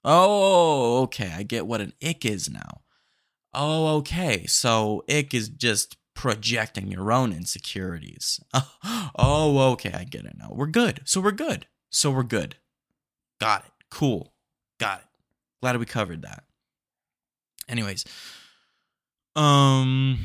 Oh, 0.04 1.02
okay, 1.02 1.32
I 1.36 1.42
get 1.42 1.66
what 1.66 1.80
an 1.80 1.92
ick 2.02 2.24
is 2.24 2.48
now 2.48 2.82
oh, 3.56 3.96
okay, 3.96 4.46
so 4.46 5.02
ick 5.08 5.34
is 5.34 5.48
just 5.48 5.96
projecting 6.14 6.88
your 6.88 7.10
own 7.10 7.32
insecurities. 7.32 8.40
oh, 9.18 9.72
okay, 9.72 9.92
I 9.92 10.04
get 10.04 10.24
it 10.24 10.36
now. 10.38 10.50
We're 10.52 10.66
good. 10.66 11.00
So 11.04 11.20
we're 11.20 11.32
good. 11.32 11.66
So 11.90 12.10
we're 12.10 12.22
good. 12.22 12.56
Got 13.40 13.64
it. 13.64 13.72
Cool. 13.90 14.32
Got 14.78 15.00
it. 15.00 15.06
Glad 15.60 15.78
we 15.78 15.86
covered 15.86 16.22
that. 16.22 16.44
Anyways, 17.68 18.04
um 19.34 20.18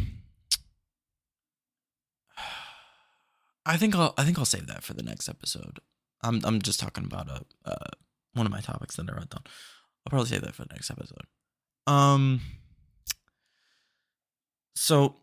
I 3.66 3.78
think 3.78 3.96
I'll 3.96 4.14
I 4.18 4.24
think 4.24 4.40
I'll 4.40 4.46
save 4.46 4.68
that 4.68 4.84
for 4.84 4.94
the 4.94 5.04
next 5.04 5.30
episode. 5.30 5.80
I'm 6.22 6.42
I'm 6.44 6.62
just 6.62 6.80
talking 6.80 7.06
about 7.06 7.30
a 7.30 7.42
uh, 7.66 7.92
one 8.34 8.46
of 8.46 8.52
my 8.52 8.62
topics 8.62 8.96
that 8.96 9.10
I 9.10 9.14
wrote 9.14 9.30
down. 9.30 9.44
I'll 10.06 10.10
probably 10.10 10.30
save 10.30 10.42
that 10.42 10.56
for 10.56 10.64
the 10.64 10.74
next 10.74 10.90
episode. 10.90 11.26
Um 11.88 12.42
so, 14.82 15.16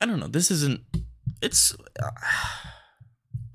I 0.00 0.06
don't 0.06 0.18
know. 0.18 0.26
This 0.26 0.50
isn't. 0.50 0.80
It's. 1.40 1.74
Uh, 2.02 2.10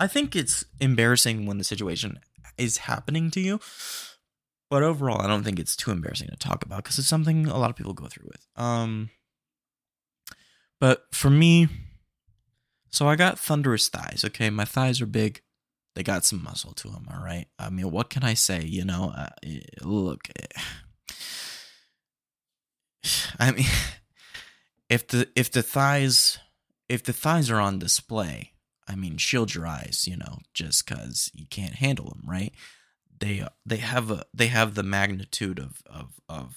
I 0.00 0.06
think 0.06 0.34
it's 0.34 0.64
embarrassing 0.80 1.44
when 1.44 1.58
the 1.58 1.64
situation 1.64 2.20
is 2.56 2.78
happening 2.78 3.30
to 3.32 3.40
you. 3.40 3.60
But 4.70 4.82
overall, 4.82 5.20
I 5.20 5.26
don't 5.26 5.44
think 5.44 5.58
it's 5.58 5.76
too 5.76 5.90
embarrassing 5.90 6.28
to 6.30 6.36
talk 6.36 6.64
about 6.64 6.84
because 6.84 6.98
it's 6.98 7.06
something 7.06 7.46
a 7.46 7.58
lot 7.58 7.68
of 7.68 7.76
people 7.76 7.92
go 7.92 8.06
through 8.06 8.28
with. 8.28 8.46
Um, 8.56 9.10
but 10.80 11.04
for 11.12 11.28
me, 11.30 11.68
so 12.96 13.06
I 13.06 13.14
got 13.14 13.38
thunderous 13.38 13.90
thighs. 13.90 14.24
Okay, 14.24 14.48
my 14.48 14.64
thighs 14.64 15.02
are 15.02 15.06
big. 15.06 15.42
They 15.94 16.02
got 16.02 16.24
some 16.24 16.42
muscle 16.42 16.72
to 16.72 16.88
them. 16.88 17.06
All 17.12 17.22
right. 17.22 17.44
I 17.58 17.68
mean, 17.68 17.90
what 17.90 18.08
can 18.08 18.24
I 18.24 18.32
say? 18.32 18.64
You 18.64 18.86
know, 18.86 19.12
uh, 19.14 19.28
look. 19.82 20.30
I 23.38 23.52
mean, 23.52 23.66
if 24.88 25.06
the 25.08 25.28
if 25.36 25.50
the 25.50 25.62
thighs 25.62 26.38
if 26.88 27.02
the 27.02 27.12
thighs 27.12 27.50
are 27.50 27.60
on 27.60 27.78
display, 27.78 28.52
I 28.88 28.96
mean, 28.96 29.18
shield 29.18 29.54
your 29.54 29.66
eyes, 29.66 30.06
you 30.08 30.16
know, 30.16 30.38
just 30.54 30.88
because 30.88 31.30
you 31.34 31.44
can't 31.50 31.74
handle 31.74 32.06
them, 32.06 32.22
right? 32.26 32.54
They 33.20 33.46
they 33.66 33.76
have 33.76 34.10
a 34.10 34.24
they 34.32 34.46
have 34.46 34.74
the 34.74 34.82
magnitude 34.82 35.58
of 35.58 35.82
of 35.84 36.14
of 36.30 36.56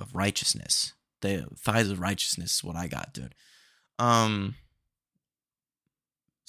of 0.00 0.16
righteousness. 0.16 0.94
The 1.20 1.46
thighs 1.56 1.90
of 1.90 2.00
righteousness 2.00 2.56
is 2.56 2.64
what 2.64 2.74
I 2.74 2.88
got, 2.88 3.14
dude. 3.14 3.36
Um. 4.00 4.56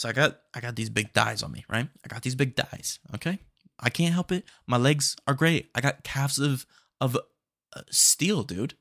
So 0.02 0.10
I 0.10 0.14
got 0.14 0.40
I 0.52 0.62
got 0.62 0.76
these 0.76 0.90
big 0.90 1.14
thighs 1.14 1.44
on 1.44 1.52
me, 1.52 1.64
right? 1.70 1.88
I 2.04 2.08
got 2.08 2.24
these 2.24 2.34
big 2.34 2.56
thighs. 2.56 2.98
Okay, 3.14 3.38
I 3.80 3.92
can't 3.92 4.16
help 4.16 4.32
it. 4.32 4.46
My 4.66 4.78
legs 4.78 5.16
are 5.28 5.36
great. 5.36 5.70
I 5.76 5.82
got 5.82 6.04
calves 6.04 6.40
of 6.40 6.66
of 7.00 7.16
uh, 7.16 7.82
steel, 7.92 8.42
dude. 8.42 8.74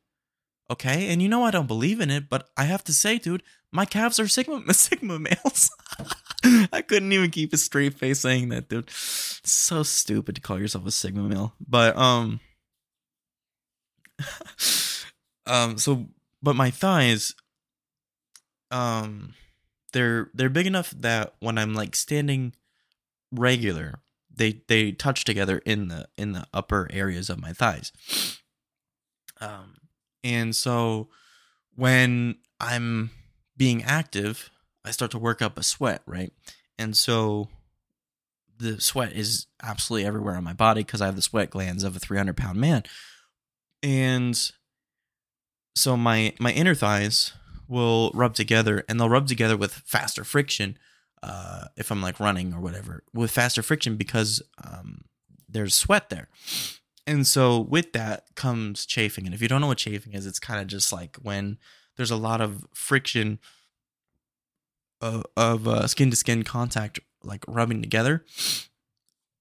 Okay, 0.70 1.12
and 1.12 1.20
you 1.20 1.28
know 1.28 1.44
I 1.44 1.50
don't 1.50 1.66
believe 1.66 2.00
in 2.00 2.10
it, 2.10 2.30
but 2.30 2.48
I 2.56 2.64
have 2.64 2.82
to 2.84 2.94
say, 2.94 3.18
dude, 3.18 3.42
my 3.70 3.84
calves 3.84 4.18
are 4.18 4.28
sigma 4.28 4.62
sigma 4.72 5.18
males. 5.18 5.70
I 6.72 6.80
couldn't 6.80 7.12
even 7.12 7.30
keep 7.30 7.52
a 7.52 7.58
straight 7.58 7.98
face 7.98 8.20
saying 8.20 8.48
that, 8.48 8.70
dude. 8.70 8.84
It's 8.88 9.52
so 9.52 9.82
stupid 9.82 10.36
to 10.36 10.40
call 10.40 10.58
yourself 10.58 10.86
a 10.86 10.90
sigma 10.90 11.24
male, 11.24 11.52
but 11.60 11.98
um, 11.98 12.40
um, 15.46 15.76
so 15.76 16.06
but 16.42 16.56
my 16.56 16.70
thighs, 16.70 17.34
um, 18.70 19.34
they're 19.92 20.30
they're 20.34 20.48
big 20.48 20.66
enough 20.66 20.90
that 20.90 21.34
when 21.40 21.58
I'm 21.58 21.74
like 21.74 21.94
standing 21.94 22.54
regular, 23.32 24.00
they 24.34 24.62
they 24.68 24.92
touch 24.92 25.24
together 25.24 25.58
in 25.64 25.88
the 25.88 26.08
in 26.16 26.32
the 26.32 26.46
upper 26.52 26.88
areas 26.90 27.30
of 27.30 27.40
my 27.40 27.52
thighs. 27.52 27.92
Um, 29.40 29.76
and 30.22 30.54
so 30.54 31.08
when 31.74 32.36
I'm 32.60 33.10
being 33.56 33.82
active, 33.82 34.50
I 34.84 34.90
start 34.90 35.10
to 35.12 35.18
work 35.18 35.40
up 35.40 35.58
a 35.58 35.62
sweat, 35.62 36.02
right? 36.06 36.32
And 36.78 36.96
so 36.96 37.48
the 38.58 38.80
sweat 38.80 39.12
is 39.12 39.46
absolutely 39.62 40.06
everywhere 40.06 40.36
on 40.36 40.44
my 40.44 40.52
body 40.52 40.82
because 40.82 41.00
I 41.00 41.06
have 41.06 41.16
the 41.16 41.22
sweat 41.22 41.50
glands 41.50 41.82
of 41.82 41.96
a 41.96 41.98
300 41.98 42.36
pound 42.36 42.58
man. 42.58 42.82
And 43.82 44.38
so 45.74 45.96
my 45.96 46.34
my 46.38 46.52
inner 46.52 46.74
thighs 46.74 47.32
will 47.70 48.10
rub 48.12 48.34
together 48.34 48.84
and 48.88 48.98
they'll 48.98 49.08
rub 49.08 49.28
together 49.28 49.56
with 49.56 49.72
faster 49.72 50.24
friction 50.24 50.76
uh, 51.22 51.66
if 51.76 51.90
I'm 51.90 52.02
like 52.02 52.18
running 52.18 52.52
or 52.52 52.60
whatever 52.60 53.04
with 53.14 53.30
faster 53.30 53.62
friction 53.62 53.96
because 53.96 54.42
um, 54.62 55.04
there's 55.48 55.74
sweat 55.74 56.10
there. 56.10 56.28
And 57.06 57.26
so 57.26 57.60
with 57.60 57.92
that 57.92 58.24
comes 58.34 58.84
chafing. 58.86 59.24
And 59.24 59.34
if 59.34 59.40
you 59.40 59.48
don't 59.48 59.60
know 59.60 59.66
what 59.66 59.78
chafing 59.78 60.12
is, 60.12 60.26
it's 60.26 60.38
kind 60.38 60.60
of 60.60 60.66
just 60.66 60.92
like 60.92 61.16
when 61.22 61.58
there's 61.96 62.10
a 62.10 62.16
lot 62.16 62.40
of 62.40 62.66
friction 62.74 63.38
of, 65.00 65.24
of 65.36 65.66
uh, 65.66 65.86
skin 65.86 66.10
to 66.10 66.16
skin 66.16 66.42
contact, 66.42 67.00
like 67.22 67.44
rubbing 67.48 67.80
together. 67.80 68.24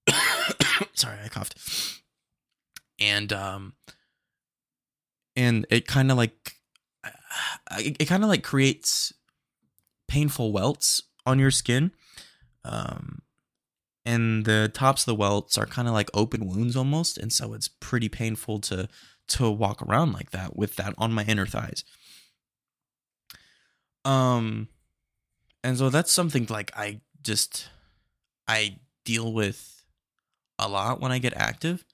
Sorry, 0.94 1.18
I 1.24 1.28
coughed. 1.28 2.02
And 3.00 3.32
um, 3.32 3.74
and 5.36 5.66
it 5.70 5.88
kind 5.88 6.12
of 6.12 6.18
like 6.18 6.59
it, 7.78 7.98
it 8.00 8.06
kind 8.06 8.24
of 8.24 8.30
like 8.30 8.44
creates 8.44 9.14
painful 10.08 10.52
welts 10.52 11.04
on 11.26 11.40
your 11.40 11.52
skin. 11.52 11.92
Um, 12.66 13.22
and 14.06 14.46
the 14.46 14.72
tops 14.74 15.04
of 15.04 15.06
the 15.06 15.16
welts 15.16 15.58
are 15.58 15.66
kind 15.66 15.88
of 15.88 15.94
like 15.94 16.10
open 16.14 16.48
wounds 16.48 16.76
almost, 16.76 17.18
and 17.18 17.32
so 17.32 17.54
it's 17.54 17.68
pretty 17.68 18.10
painful 18.10 18.60
to 18.62 18.88
to 19.28 19.52
walk 19.52 19.82
around 19.84 20.12
like 20.12 20.32
that 20.32 20.56
with 20.56 20.76
that 20.78 20.96
on 20.98 21.14
my 21.14 21.24
inner 21.26 21.46
thighs. 21.46 21.84
Um, 24.04 24.70
and 25.64 25.78
so 25.78 25.90
that's 25.90 26.12
something 26.12 26.48
like 26.50 26.72
I 26.76 27.02
just 27.22 27.70
I 28.48 28.80
deal 29.06 29.32
with 29.32 29.84
a 30.58 30.68
lot 30.68 31.00
when 31.00 31.12
I 31.12 31.20
get 31.20 31.34
active, 31.36 31.86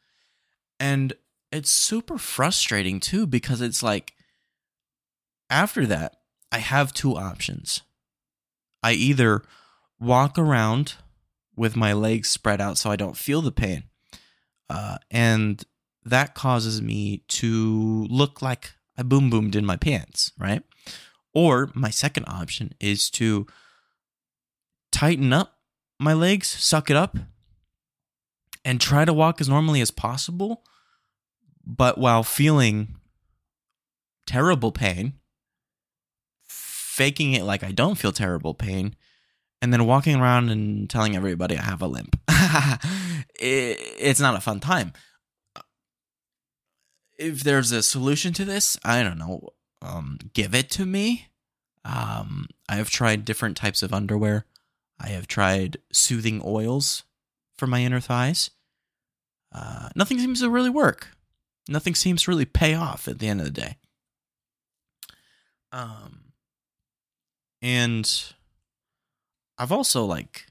and 0.80 1.14
it's 1.52 1.70
super 1.70 2.18
frustrating 2.18 3.00
too 3.00 3.28
because 3.28 3.62
it's 3.62 3.84
like 3.84 4.15
after 5.56 5.86
that 5.86 6.18
I 6.52 6.60
have 6.60 6.94
two 6.94 7.16
options. 7.16 7.82
I 8.84 8.92
either 8.92 9.42
walk 10.00 10.38
around 10.38 10.96
with 11.56 11.76
my 11.76 11.94
legs 11.94 12.30
spread 12.30 12.60
out 12.60 12.78
so 12.78 12.92
I 12.92 12.98
don't 12.98 13.18
feel 13.18 13.42
the 13.42 13.52
pain. 13.52 13.84
Uh, 14.70 14.98
and 15.10 15.64
that 16.04 16.36
causes 16.36 16.82
me 16.82 17.24
to 17.28 18.06
look 18.10 18.42
like 18.42 18.74
I 18.98 19.04
boom 19.04 19.30
boomed 19.30 19.56
in 19.56 19.66
my 19.66 19.78
pants, 19.78 20.32
right? 20.38 20.62
Or 21.34 21.72
my 21.74 21.90
second 21.90 22.26
option 22.28 22.74
is 22.80 23.10
to 23.12 23.48
tighten 24.92 25.32
up 25.34 25.60
my 26.00 26.14
legs, 26.14 26.48
suck 26.48 26.90
it 26.90 26.98
up, 26.98 27.18
and 28.66 28.82
try 28.82 29.06
to 29.06 29.14
walk 29.14 29.40
as 29.40 29.48
normally 29.48 29.80
as 29.80 29.92
possible, 29.92 30.64
but 31.66 31.98
while 31.98 32.24
feeling 32.24 32.96
terrible 34.26 34.72
pain, 34.72 35.14
faking 36.96 37.34
it 37.34 37.44
like 37.44 37.62
I 37.62 37.74
don't 37.74 37.98
feel 37.98 38.14
terrible 38.14 38.54
pain, 38.54 38.96
and 39.62 39.74
then 39.74 39.86
walking 39.86 40.16
around 40.16 40.50
and 40.50 40.90
telling 40.90 41.14
everybody 41.16 41.58
I 41.58 41.62
have 41.62 41.82
a 41.82 41.88
limp. 41.88 42.18
it, 42.30 43.78
it's 44.00 44.22
not 44.22 44.38
a 44.38 44.42
fun 44.42 44.62
time. 44.62 44.94
If 47.20 47.44
there's 47.44 47.74
a 47.74 47.84
solution 47.84 48.32
to 48.34 48.46
this, 48.46 48.78
I 48.84 49.04
don't 49.04 49.18
know. 49.18 49.50
Um, 49.82 50.20
give 50.34 50.56
it 50.56 50.70
to 50.72 50.86
me. 50.86 51.28
Um, 51.84 52.48
I 52.70 52.76
have 52.76 52.90
tried 52.90 53.26
different 53.26 53.58
types 53.58 53.84
of 53.84 53.94
underwear. 53.94 54.46
I 54.98 55.10
have 55.10 55.28
tried 55.28 55.78
soothing 55.92 56.42
oils 56.46 57.04
for 57.58 57.68
my 57.68 57.82
inner 57.82 58.00
thighs. 58.00 58.52
Uh, 59.52 59.90
nothing 59.96 60.18
seems 60.18 60.40
to 60.40 60.50
really 60.50 60.70
work. 60.70 61.10
Nothing 61.68 61.94
seems 61.94 62.24
to 62.24 62.32
really 62.32 62.46
pay 62.46 62.74
off 62.74 63.08
at 63.08 63.20
the 63.20 63.28
end 63.28 63.42
of 63.42 63.46
the 63.46 63.52
day. 63.52 63.78
Um, 65.74 66.25
and 67.66 68.34
I've 69.58 69.72
also 69.72 70.06
like 70.06 70.46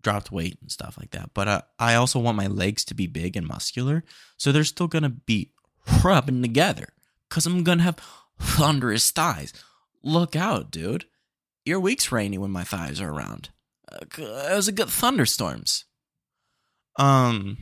dropped 0.00 0.32
weight 0.32 0.56
and 0.62 0.72
stuff 0.72 0.96
like 0.98 1.10
that, 1.10 1.30
but 1.34 1.46
I, 1.46 1.62
I 1.78 1.94
also 1.96 2.18
want 2.18 2.38
my 2.38 2.46
legs 2.46 2.86
to 2.86 2.94
be 2.94 3.06
big 3.06 3.36
and 3.36 3.46
muscular, 3.46 4.02
so 4.38 4.50
they're 4.50 4.64
still 4.64 4.88
gonna 4.88 5.10
be 5.10 5.52
rubbing 6.02 6.40
together 6.40 6.86
because 7.28 7.44
I'm 7.44 7.62
gonna 7.64 7.82
have 7.82 7.98
thunderous 8.40 9.10
thighs. 9.10 9.52
Look 10.02 10.34
out, 10.34 10.70
dude! 10.70 11.04
Your 11.66 11.80
week's 11.80 12.10
rainy 12.10 12.38
when 12.38 12.50
my 12.50 12.64
thighs 12.64 12.98
are 12.98 13.12
around. 13.12 13.50
Uh, 13.92 14.06
it 14.18 14.56
was 14.56 14.68
a 14.68 14.72
good 14.72 14.88
thunderstorms. 14.88 15.84
Um. 16.98 17.58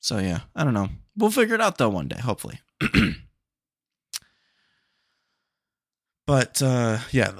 So 0.00 0.18
yeah, 0.18 0.40
I 0.56 0.64
don't 0.64 0.74
know. 0.74 0.88
We'll 1.16 1.30
figure 1.30 1.54
it 1.54 1.60
out 1.60 1.78
though 1.78 1.88
one 1.88 2.08
day, 2.08 2.18
hopefully. 2.18 2.58
But 6.30 6.62
uh, 6.62 6.98
yeah, 7.10 7.32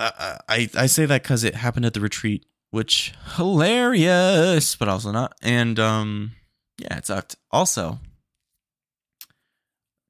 I 0.49 0.69
I 0.77 0.87
say 0.87 1.07
that 1.07 1.23
because 1.23 1.45
it 1.45 1.55
happened 1.55 1.87
at 1.87 1.95
the 1.95 2.01
retreat, 2.01 2.45
which 2.73 3.15
hilarious, 3.37 4.75
but 4.75 4.89
also 4.89 5.13
not. 5.13 5.37
And 5.41 5.79
um, 5.79 6.33
yeah, 6.77 6.97
it 6.99 7.07
sucked. 7.07 7.37
Also, 7.53 8.01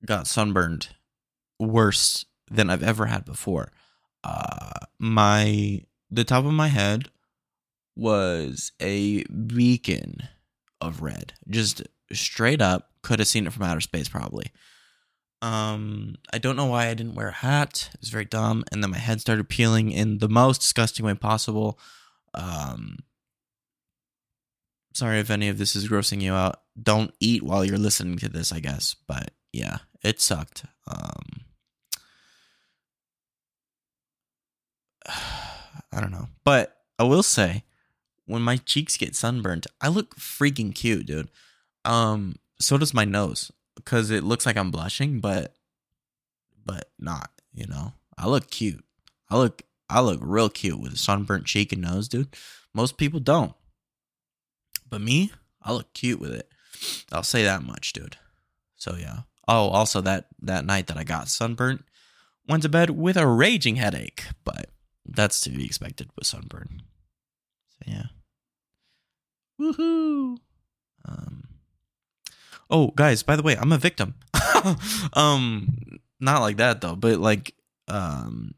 got 0.07 0.27
sunburned 0.27 0.89
worse 1.59 2.25
than 2.51 2.71
I've 2.71 2.83
ever 2.83 3.05
had 3.05 3.27
before. 3.27 3.71
Uh, 4.25 4.71
my 4.99 5.83
the 6.11 6.25
top 6.25 6.47
of 6.47 6.53
my 6.55 6.69
head 6.69 7.11
was 7.97 8.73
a 8.81 9.25
beacon 9.25 10.23
of 10.81 11.03
red, 11.03 11.35
just 11.51 11.83
straight 12.15 12.63
up. 12.63 12.89
Could 13.03 13.19
have 13.19 13.29
seen 13.29 13.47
it 13.47 13.53
from 13.53 13.65
outer 13.65 13.83
space, 13.83 14.09
probably. 14.09 14.47
Um, 15.43 16.17
I 16.33 16.39
don't 16.39 16.57
know 16.57 16.67
why 16.67 16.89
I 16.89 16.95
didn't 16.95 17.15
wear 17.15 17.29
a 17.29 17.33
hat. 17.33 17.91
It 17.95 18.01
was 18.01 18.11
very 18.11 18.25
dumb. 18.25 18.65
And 18.71 18.83
then 18.83 18.91
my 18.91 18.99
head 18.99 19.21
started 19.21 19.49
peeling 19.49 19.91
in 19.91 20.19
the 20.19 20.29
most 20.29 20.61
disgusting 20.61 21.07
way 21.07 21.15
possible. 21.15 21.79
Um, 22.35 22.99
sorry 24.93 25.19
if 25.19 25.31
any 25.31 25.49
of 25.49 25.59
this 25.59 25.75
is 25.75 25.89
grossing 25.89 26.21
you 26.21 26.35
out. 26.35 26.61
Don't 26.81 27.15
eat 27.21 27.43
while 27.43 27.65
you're 27.65 27.79
listening 27.79 28.19
to 28.19 28.29
this, 28.29 28.53
I 28.53 28.61
guess. 28.61 28.95
But 29.07 29.31
yeah, 29.53 29.79
it 30.03 30.21
sucked. 30.21 30.65
Um, 30.87 31.45
I 35.93 36.01
don't 36.01 36.13
know. 36.13 36.29
But 36.45 36.77
I 36.99 37.05
will 37.05 37.23
say, 37.23 37.65
when 38.27 38.43
my 38.43 38.59
cheeks 38.59 38.97
get 38.97 39.17
sunburned, 39.17 39.67
I 39.81 39.89
look 39.89 40.17
freaking 40.17 40.75
cute, 40.75 41.07
dude. 41.07 41.31
Um, 41.85 42.37
so 42.61 42.77
does 42.79 42.95
my 42.95 43.05
nose 43.05 43.51
because 43.85 44.11
it 44.11 44.25
looks 44.25 44.47
like 44.47 44.57
I'm 44.57 44.71
blushing, 44.71 45.21
but 45.21 45.55
but 46.65 46.91
not. 46.99 47.31
You 47.53 47.67
know, 47.67 47.93
I 48.17 48.29
look 48.29 48.51
cute. 48.51 48.85
I 49.29 49.37
look 49.37 49.63
I 49.89 50.01
look 50.01 50.21
real 50.23 50.49
cute 50.49 50.81
with 50.81 50.93
a 50.93 50.99
sunburnt 50.99 51.47
cheek 51.47 51.73
and 51.73 51.83
nose, 51.83 52.09
dude. 52.09 52.35
Most 52.73 52.97
people 52.97 53.21
don't, 53.21 53.55
but 54.89 55.01
me, 55.01 55.33
I 55.63 55.73
look 55.73 55.93
cute 55.95 56.21
with 56.21 56.33
it. 56.33 56.49
I'll 57.13 57.23
say 57.23 57.43
that 57.45 57.63
much, 57.63 57.93
dude. 57.93 58.17
So 58.77 58.97
yeah. 58.97 59.21
Oh, 59.49 59.69
also 59.69 60.01
that 60.03 60.27
that 60.43 60.65
night 60.65 60.87
that 60.87 60.97
I 60.97 61.05
got 61.05 61.29
sunburnt, 61.29 61.85
went 62.47 62.63
to 62.63 62.69
bed 62.69 62.91
with 62.91 63.17
a 63.17 63.27
raging 63.27 63.77
headache, 63.77 64.27
but 64.45 64.71
that's 65.05 65.41
to 65.43 65.51
be 65.51 65.65
expected 65.65 66.11
with 66.17 66.27
sunburn. 66.27 66.83
So 67.69 67.93
yeah. 67.93 68.05
Woohoo! 69.61 70.39
Um, 71.05 71.50
Oh, 72.71 72.89
guys, 72.89 73.23
by 73.23 73.37
the 73.37 73.43
way, 73.43 73.57
I'm 73.57 73.73
a 73.73 73.79
victim. 73.79 74.15
um, 75.15 75.99
not 76.21 76.41
like 76.41 76.59
that 76.59 76.81
though, 76.81 76.97
but 76.97 77.19
like, 77.19 77.55
um, 77.89 78.55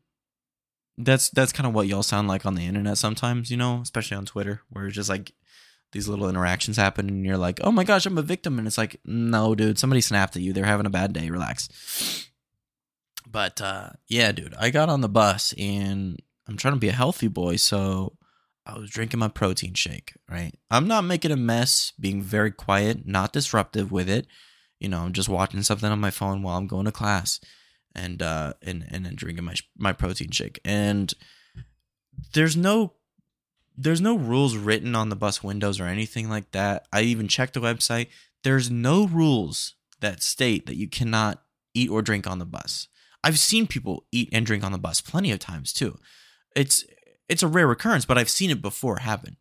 that's 0.98 1.30
that's 1.30 1.52
kind 1.52 1.66
of 1.66 1.74
what 1.74 1.86
y'all 1.86 2.02
sound 2.02 2.28
like 2.28 2.44
on 2.44 2.54
the 2.54 2.66
internet 2.66 2.98
sometimes, 2.98 3.50
you 3.50 3.56
know, 3.56 3.80
especially 3.82 4.16
on 4.16 4.26
Twitter, 4.26 4.62
where 4.68 4.86
it's 4.86 4.96
just 4.96 5.08
like 5.08 5.32
these 5.92 6.08
little 6.08 6.28
interactions 6.28 6.76
happen 6.76 7.08
and 7.08 7.24
you're 7.24 7.38
like, 7.38 7.60
"Oh 7.62 7.72
my 7.72 7.84
gosh, 7.84 8.06
I'm 8.06 8.18
a 8.18 8.22
victim." 8.22 8.58
And 8.58 8.66
it's 8.66 8.78
like, 8.78 9.00
"No, 9.04 9.54
dude, 9.54 9.78
somebody 9.78 10.00
snapped 10.00 10.36
at 10.36 10.42
you. 10.42 10.52
They're 10.52 10.64
having 10.64 10.86
a 10.86 10.90
bad 10.90 11.12
day. 11.12 11.30
Relax." 11.30 12.28
But 13.26 13.60
uh 13.60 13.90
yeah, 14.08 14.32
dude, 14.32 14.54
I 14.58 14.70
got 14.70 14.88
on 14.88 15.00
the 15.00 15.08
bus 15.08 15.54
and 15.56 16.20
I'm 16.46 16.56
trying 16.56 16.74
to 16.74 16.80
be 16.80 16.88
a 16.88 16.92
healthy 16.92 17.28
boy, 17.28 17.56
so 17.56 18.16
I 18.64 18.78
was 18.78 18.90
drinking 18.90 19.20
my 19.20 19.28
protein 19.28 19.74
shake, 19.74 20.14
right? 20.30 20.54
I'm 20.70 20.86
not 20.86 21.04
making 21.04 21.32
a 21.32 21.36
mess, 21.36 21.92
being 21.98 22.22
very 22.22 22.52
quiet, 22.52 23.06
not 23.06 23.32
disruptive 23.32 23.90
with 23.90 24.08
it. 24.08 24.26
You 24.78 24.88
know, 24.88 25.00
I'm 25.00 25.12
just 25.12 25.28
watching 25.28 25.62
something 25.62 25.90
on 25.90 26.00
my 26.00 26.10
phone 26.10 26.42
while 26.42 26.56
I'm 26.56 26.66
going 26.66 26.86
to 26.86 26.92
class 26.92 27.40
and 27.94 28.22
uh 28.22 28.54
and 28.62 28.86
and 28.90 29.04
then 29.04 29.14
drinking 29.14 29.44
my 29.44 29.54
my 29.76 29.92
protein 29.92 30.30
shake. 30.30 30.60
And 30.64 31.12
there's 32.34 32.56
no 32.56 32.94
there's 33.76 34.00
no 34.00 34.16
rules 34.16 34.56
written 34.56 34.94
on 34.94 35.08
the 35.08 35.16
bus 35.16 35.42
windows 35.42 35.80
or 35.80 35.86
anything 35.86 36.28
like 36.28 36.50
that. 36.52 36.86
I 36.92 37.02
even 37.02 37.28
checked 37.28 37.54
the 37.54 37.60
website. 37.60 38.08
There's 38.44 38.70
no 38.70 39.06
rules 39.06 39.74
that 40.00 40.22
state 40.22 40.66
that 40.66 40.76
you 40.76 40.88
cannot 40.88 41.42
eat 41.74 41.90
or 41.90 42.02
drink 42.02 42.26
on 42.26 42.38
the 42.38 42.44
bus. 42.44 42.88
I've 43.24 43.38
seen 43.38 43.66
people 43.66 44.04
eat 44.10 44.28
and 44.32 44.44
drink 44.44 44.64
on 44.64 44.72
the 44.72 44.78
bus 44.78 45.00
plenty 45.00 45.30
of 45.30 45.38
times 45.38 45.72
too. 45.72 45.98
It's 46.54 46.84
it's 47.32 47.42
a 47.42 47.48
rare 47.48 47.70
occurrence, 47.70 48.04
but 48.04 48.18
I've 48.18 48.30
seen 48.30 48.50
it 48.50 48.62
before 48.62 48.98
happen. 48.98 49.36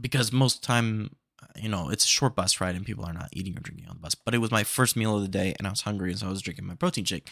Because 0.00 0.32
most 0.32 0.62
time, 0.62 1.16
you 1.56 1.68
know, 1.68 1.90
it's 1.90 2.04
a 2.04 2.08
short 2.08 2.34
bus 2.34 2.60
ride 2.60 2.74
and 2.74 2.86
people 2.86 3.04
are 3.04 3.12
not 3.12 3.28
eating 3.32 3.56
or 3.56 3.60
drinking 3.60 3.88
on 3.88 3.96
the 3.96 4.00
bus. 4.00 4.14
But 4.14 4.34
it 4.34 4.38
was 4.38 4.50
my 4.50 4.64
first 4.64 4.96
meal 4.96 5.16
of 5.16 5.22
the 5.22 5.28
day 5.28 5.54
and 5.58 5.66
I 5.66 5.70
was 5.70 5.82
hungry 5.82 6.10
and 6.10 6.18
so 6.18 6.28
I 6.28 6.30
was 6.30 6.40
drinking 6.40 6.66
my 6.66 6.74
protein 6.74 7.04
shake. 7.04 7.28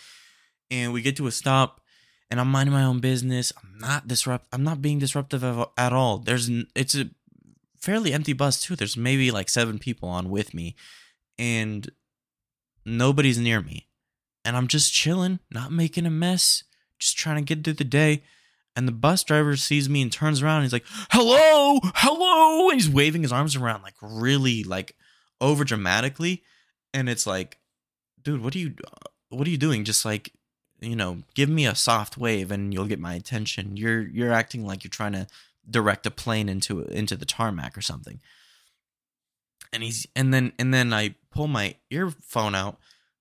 And 0.70 0.92
we 0.92 1.00
get 1.00 1.16
to 1.16 1.26
a 1.26 1.32
stop 1.32 1.80
and 2.30 2.40
I'm 2.40 2.50
minding 2.50 2.72
my 2.72 2.84
own 2.84 3.00
business. 3.00 3.52
I'm 3.62 3.78
not 3.78 4.06
disrupt. 4.06 4.46
I'm 4.52 4.62
not 4.62 4.82
being 4.82 4.98
disruptive 4.98 5.42
at 5.76 5.92
all. 5.92 6.18
There's 6.18 6.50
it's 6.74 6.94
a 6.94 7.10
fairly 7.78 8.12
empty 8.12 8.32
bus 8.32 8.62
too. 8.62 8.76
There's 8.76 8.96
maybe 8.96 9.30
like 9.30 9.48
seven 9.48 9.78
people 9.78 10.08
on 10.08 10.30
with 10.30 10.54
me, 10.54 10.76
and 11.38 11.90
nobody's 12.84 13.38
near 13.38 13.60
me, 13.60 13.88
and 14.44 14.56
I'm 14.56 14.68
just 14.68 14.92
chilling, 14.92 15.40
not 15.50 15.72
making 15.72 16.06
a 16.06 16.10
mess, 16.10 16.62
just 16.98 17.18
trying 17.18 17.36
to 17.36 17.54
get 17.54 17.64
through 17.64 17.74
the 17.74 17.84
day. 17.84 18.22
And 18.76 18.86
the 18.86 18.92
bus 18.92 19.24
driver 19.24 19.56
sees 19.56 19.88
me 19.88 20.00
and 20.00 20.12
turns 20.12 20.42
around. 20.42 20.56
And 20.56 20.64
he's 20.64 20.72
like, 20.72 20.86
"Hello, 21.10 21.80
hello!" 21.96 22.70
And 22.70 22.80
he's 22.80 22.88
waving 22.88 23.22
his 23.22 23.32
arms 23.32 23.56
around 23.56 23.82
like 23.82 23.96
really 24.00 24.62
like 24.62 24.96
over 25.40 25.64
dramatically, 25.64 26.42
and 26.94 27.08
it's 27.08 27.26
like, 27.26 27.58
dude, 28.22 28.42
what 28.42 28.54
are 28.54 28.58
you, 28.58 28.74
what 29.30 29.46
are 29.46 29.50
you 29.50 29.58
doing? 29.58 29.84
Just 29.84 30.04
like 30.04 30.32
you 30.80 30.96
know, 30.96 31.18
give 31.34 31.48
me 31.48 31.66
a 31.66 31.74
soft 31.74 32.16
wave 32.16 32.50
and 32.50 32.72
you'll 32.72 32.86
get 32.86 32.98
my 32.98 33.14
attention. 33.14 33.76
You're 33.76 34.02
you're 34.02 34.32
acting 34.32 34.64
like 34.64 34.82
you're 34.82 34.90
trying 34.90 35.12
to 35.12 35.26
direct 35.68 36.06
a 36.06 36.10
plane 36.10 36.48
into 36.48 36.82
into 36.84 37.16
the 37.16 37.26
tarmac 37.26 37.76
or 37.76 37.82
something. 37.82 38.20
And 39.72 39.82
he's 39.82 40.06
and 40.16 40.32
then 40.32 40.52
and 40.58 40.72
then 40.72 40.92
I 40.92 41.14
pull 41.30 41.46
my 41.46 41.76
earphone 41.90 42.54
out 42.54 42.78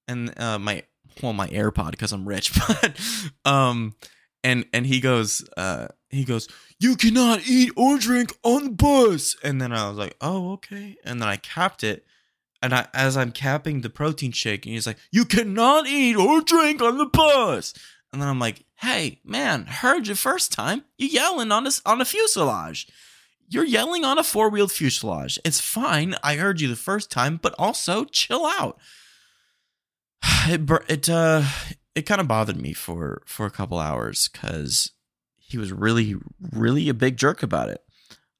and 0.08 0.38
uh 0.40 0.58
my 0.58 0.84
well 1.22 1.34
my 1.34 1.48
AirPod 1.48 1.92
because 1.92 2.14
I'm 2.14 2.28
rich, 2.28 2.54
but 2.68 2.98
um 3.46 3.96
and 4.44 4.66
and 4.74 4.86
he 4.86 5.00
goes 5.00 5.48
uh 5.58 5.88
he 6.10 6.24
goes 6.24 6.48
you 6.80 6.96
cannot 6.96 7.48
eat 7.48 7.72
or 7.76 7.98
drink 7.98 8.32
on 8.44 8.64
the 8.64 8.70
bus 8.72 9.36
and 9.44 9.62
then 9.62 9.72
I 9.74 9.88
was 9.90 9.98
like 9.98 10.16
oh 10.22 10.54
okay 10.54 10.98
and 11.04 11.22
then 11.22 11.28
I 11.28 11.38
capped 11.38 11.84
it 11.84 12.06
and 12.62 12.74
I, 12.74 12.88
as 12.94 13.16
I'm 13.16 13.32
capping 13.32 13.82
the 13.82 13.90
protein 13.90 14.32
shake, 14.32 14.66
and 14.66 14.74
he's 14.74 14.88
like, 14.88 14.98
"You 15.12 15.26
cannot 15.26 15.88
eat 15.88 16.16
or 16.16 16.42
drink 16.42 16.82
on 16.82 16.98
the 16.98 17.06
bus." 17.06 17.74
And 18.12 18.22
then 18.22 18.28
I'm 18.30 18.40
like, 18.40 18.66
"Hey, 18.76 19.20
man, 19.24 19.66
heard 19.66 20.08
you 20.08 20.16
first 20.16 20.52
time. 20.52 20.84
You 20.98 21.08
yelling 21.08 21.52
on 21.52 21.68
a 21.68 21.72
on 21.86 22.02
a 22.02 22.06
fuselage. 22.06 22.88
You're 23.48 23.66
yelling 23.66 24.06
on 24.06 24.20
a 24.20 24.24
four 24.24 24.50
wheeled 24.50 24.72
fuselage. 24.72 25.40
It's 25.46 25.62
fine. 25.62 26.16
I 26.22 26.36
heard 26.36 26.62
you 26.62 26.68
the 26.68 26.76
first 26.76 27.10
time, 27.12 27.40
but 27.42 27.56
also 27.58 28.06
chill 28.06 28.46
out." 28.46 28.78
It 30.48 30.70
it 30.88 31.10
uh 31.10 31.44
it 31.96 32.04
kind 32.04 32.22
of 32.22 32.28
bothered 32.28 32.62
me 32.62 32.74
for 32.74 33.22
for 33.26 33.46
a 33.46 33.52
couple 33.52 33.80
hours 33.80 34.30
because 34.30 34.92
he 35.38 35.58
was 35.58 35.72
really 35.72 36.16
really 36.52 36.90
a 36.90 36.94
big 36.94 37.18
jerk 37.18 37.44
about 37.44 37.70
it. 37.70 37.84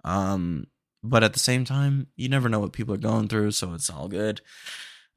Um, 0.04 0.68
but 1.04 1.24
at 1.24 1.34
the 1.34 1.40
same 1.40 1.66
time, 1.66 2.08
you 2.16 2.30
never 2.30 2.50
know 2.50 2.60
what 2.60 2.74
people 2.74 2.94
are 2.94 2.98
going 2.98 3.28
through, 3.28 3.52
so 3.52 3.74
it's 3.74 3.90
all 3.90 4.08
good. 4.08 4.42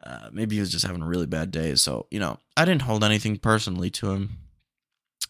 Uh, 0.02 0.28
maybe 0.32 0.56
he 0.56 0.60
was 0.60 0.70
just 0.70 0.86
having 0.86 1.02
a 1.02 1.06
really 1.06 1.26
bad 1.26 1.50
day. 1.50 1.74
So, 1.74 2.06
you 2.10 2.18
know, 2.18 2.38
I 2.56 2.64
didn't 2.64 2.82
hold 2.82 3.04
anything 3.04 3.36
personally 3.36 3.90
to 3.90 4.10
him. 4.10 4.38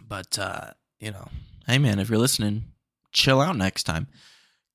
But, 0.06 0.38
uh, 0.38 0.70
you 0.98 1.10
know, 1.10 1.28
hey 1.66 1.78
man, 1.78 1.98
if 1.98 2.08
you're 2.08 2.18
listening, 2.18 2.64
chill 3.12 3.40
out 3.40 3.56
next 3.56 3.84
time. 3.84 4.08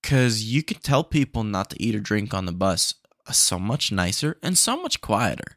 Because 0.01 0.43
you 0.43 0.61
can 0.61 0.79
tell 0.79 1.03
people 1.03 1.43
not 1.43 1.71
to 1.71 1.83
eat 1.83 1.95
or 1.95 1.99
drink 1.99 2.33
on 2.33 2.45
the 2.45 2.51
bus 2.51 2.93
uh, 3.25 3.31
so 3.31 3.57
much 3.57 3.91
nicer 3.91 4.37
and 4.43 4.57
so 4.57 4.81
much 4.81 5.01
quieter. 5.01 5.56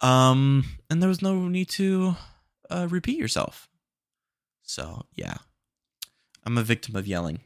Um, 0.00 0.64
and 0.90 1.02
there 1.02 1.08
was 1.08 1.22
no 1.22 1.48
need 1.48 1.68
to 1.70 2.16
uh, 2.70 2.88
repeat 2.90 3.18
yourself. 3.18 3.68
So, 4.62 5.06
yeah, 5.14 5.36
I'm 6.44 6.58
a 6.58 6.62
victim 6.62 6.96
of 6.96 7.06
yelling. 7.06 7.40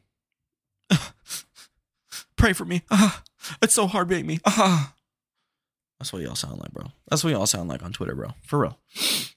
Pray 2.37 2.52
for 2.52 2.64
me. 2.64 2.82
Ah, 2.90 3.22
it's 3.62 3.74
so 3.74 3.87
hard 3.87 4.08
being 4.08 4.26
me. 4.26 4.40
Ah. 4.46 4.94
That's 5.98 6.12
what 6.12 6.22
y'all 6.22 6.37
sound 6.37 6.61
like, 6.61 6.72
bro. 6.72 6.92
That's 7.08 7.24
what 7.24 7.32
y'all 7.32 7.46
sound 7.46 7.68
like 7.68 7.82
on 7.82 7.92
Twitter, 7.92 8.14
bro. 8.14 8.28
For 8.46 8.61
real. 8.61 8.78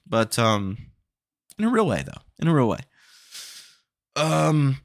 But 0.06 0.38
um 0.38 0.78
in 1.58 1.64
a 1.64 1.68
real 1.68 1.86
way 1.86 2.04
though. 2.06 2.22
In 2.38 2.46
a 2.46 2.54
real 2.54 2.68
way. 2.68 2.78
Um 4.14 4.76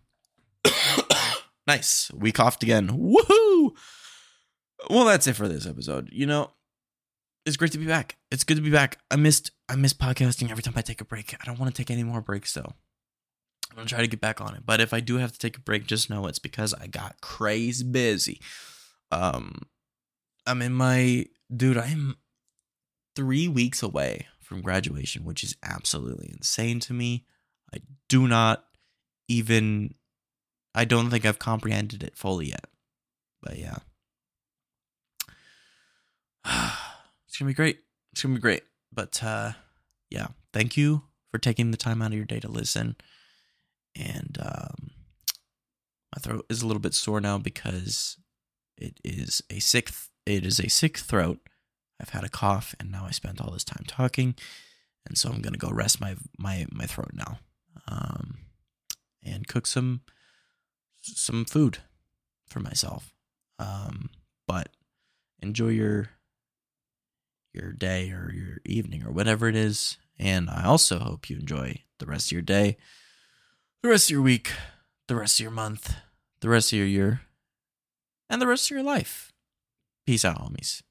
nice. 1.68 2.10
We 2.16 2.32
coughed 2.32 2.64
again. 2.64 2.88
Woohoo! 2.88 3.76
Well, 4.90 5.06
that's 5.06 5.28
it 5.28 5.36
for 5.36 5.48
this 5.48 5.68
episode. 5.68 6.10
You 6.12 6.26
know, 6.26 6.52
it's 7.48 7.56
great 7.58 7.72
to 7.72 7.78
be 7.78 7.88
back. 7.88 8.18
It's 8.30 8.44
good 8.44 8.58
to 8.58 8.62
be 8.62 8.70
back. 8.70 9.00
I 9.10 9.16
missed 9.16 9.52
I 9.70 9.76
miss 9.76 9.94
podcasting 9.94 10.52
every 10.52 10.62
time 10.62 10.74
I 10.76 10.82
take 10.82 11.00
a 11.00 11.06
break. 11.06 11.34
I 11.34 11.46
don't 11.46 11.58
want 11.58 11.74
to 11.74 11.82
take 11.82 11.90
any 11.90 12.04
more 12.04 12.20
breaks 12.20 12.54
though. 12.54 12.74
I'm 13.72 13.76
gonna 13.78 13.88
try 13.88 14.02
to 14.02 14.08
get 14.08 14.20
back 14.20 14.42
on 14.42 14.54
it. 14.54 14.64
But 14.66 14.82
if 14.82 14.94
I 14.94 15.00
do 15.00 15.16
have 15.18 15.32
to 15.32 15.40
take 15.40 15.58
a 15.58 15.62
break, 15.62 15.88
just 15.88 16.10
know 16.10 16.28
it's 16.28 16.40
because 16.40 16.74
I 16.74 16.88
got 16.88 17.22
crazy 17.22 17.86
busy. 17.86 18.42
Um, 19.12 19.62
I'm 20.46 20.62
in 20.62 20.74
my 20.74 21.28
dude. 21.56 21.78
I'm 21.78 22.18
three 23.16 23.48
weeks 23.48 23.82
away 23.82 24.28
from 24.42 24.62
graduation, 24.62 25.24
which 25.24 25.44
is 25.44 25.56
absolutely 25.64 26.30
insane 26.34 26.82
to 26.82 26.94
me. 26.94 27.26
I 27.74 27.78
do 28.10 28.28
not 28.28 28.66
even. 29.30 29.94
I 30.76 30.84
don't 30.84 31.10
think 31.10 31.26
I've 31.26 31.40
comprehended 31.40 32.04
it 32.04 32.18
fully 32.18 32.50
yet. 32.50 32.66
But 33.42 33.58
yeah. 33.58 33.78
It's 37.38 37.42
gonna 37.44 37.52
be 37.52 37.54
great. 37.54 37.82
It's 38.12 38.24
gonna 38.24 38.34
be 38.34 38.42
great. 38.42 38.64
But 38.92 39.24
uh 39.24 39.52
yeah, 40.10 40.30
thank 40.54 40.76
you 40.76 41.04
for 41.30 41.38
taking 41.38 41.70
the 41.70 41.78
time 41.78 42.02
out 42.02 42.08
of 42.08 42.16
your 42.16 42.26
day 42.26 42.40
to 42.40 42.48
listen 42.48 42.96
and 43.96 44.40
um, 44.42 44.90
my 46.16 46.20
throat 46.20 46.48
is 46.50 46.64
a 46.64 46.66
little 46.66 46.82
bit 46.82 46.96
sore 46.96 47.22
now 47.22 47.38
because 47.38 48.18
it 48.76 49.00
is 49.04 49.44
a 49.52 49.60
sick 49.60 49.92
it 50.26 50.48
is 50.48 50.60
a 50.60 50.68
sick 50.68 50.98
throat. 50.98 51.38
I've 52.02 52.10
had 52.10 52.24
a 52.24 52.30
cough 52.30 52.74
and 52.80 52.92
now 52.92 53.06
I 53.06 53.12
spent 53.12 53.40
all 53.40 53.52
this 53.52 53.64
time 53.64 53.84
talking, 53.86 54.34
and 55.06 55.16
so 55.16 55.30
I'm 55.30 55.44
gonna 55.44 55.58
go 55.58 55.70
rest 55.70 56.02
my 56.02 56.16
my 56.40 56.66
my 56.72 56.88
throat 56.88 57.12
now, 57.14 57.38
um, 57.88 58.40
and 59.24 59.48
cook 59.48 59.68
some 59.68 60.02
some 61.04 61.46
food 61.46 61.84
for 62.48 62.62
myself. 62.62 63.14
Um, 63.60 64.10
but 64.48 64.70
enjoy 65.40 65.68
your 65.68 66.17
your 67.58 67.74
day 67.74 68.12
or 68.12 68.32
your 68.34 68.60
evening 68.66 69.04
or 69.04 69.12
whatever 69.12 69.48
it 69.48 69.56
is, 69.56 69.98
and 70.18 70.50
I 70.50 70.64
also 70.64 71.00
hope 71.00 71.30
you 71.30 71.38
enjoy 71.38 71.84
the 72.00 72.06
rest 72.06 72.28
of 72.28 72.32
your 72.34 72.42
day 72.42 72.78
the 73.84 73.90
rest 73.90 74.10
of 74.10 74.12
your 74.12 74.22
week, 74.22 74.52
the 75.08 75.16
rest 75.16 75.40
of 75.40 75.44
your 75.44 75.52
month, 75.52 75.96
the 76.42 76.50
rest 76.50 76.74
of 76.74 76.78
your 76.78 76.88
year, 76.88 77.22
and 78.30 78.42
the 78.42 78.48
rest 78.48 78.68
of 78.68 78.76
your 78.76 78.84
life. 78.84 79.32
Peace 80.06 80.26
out, 80.26 80.40
homies. 80.40 80.82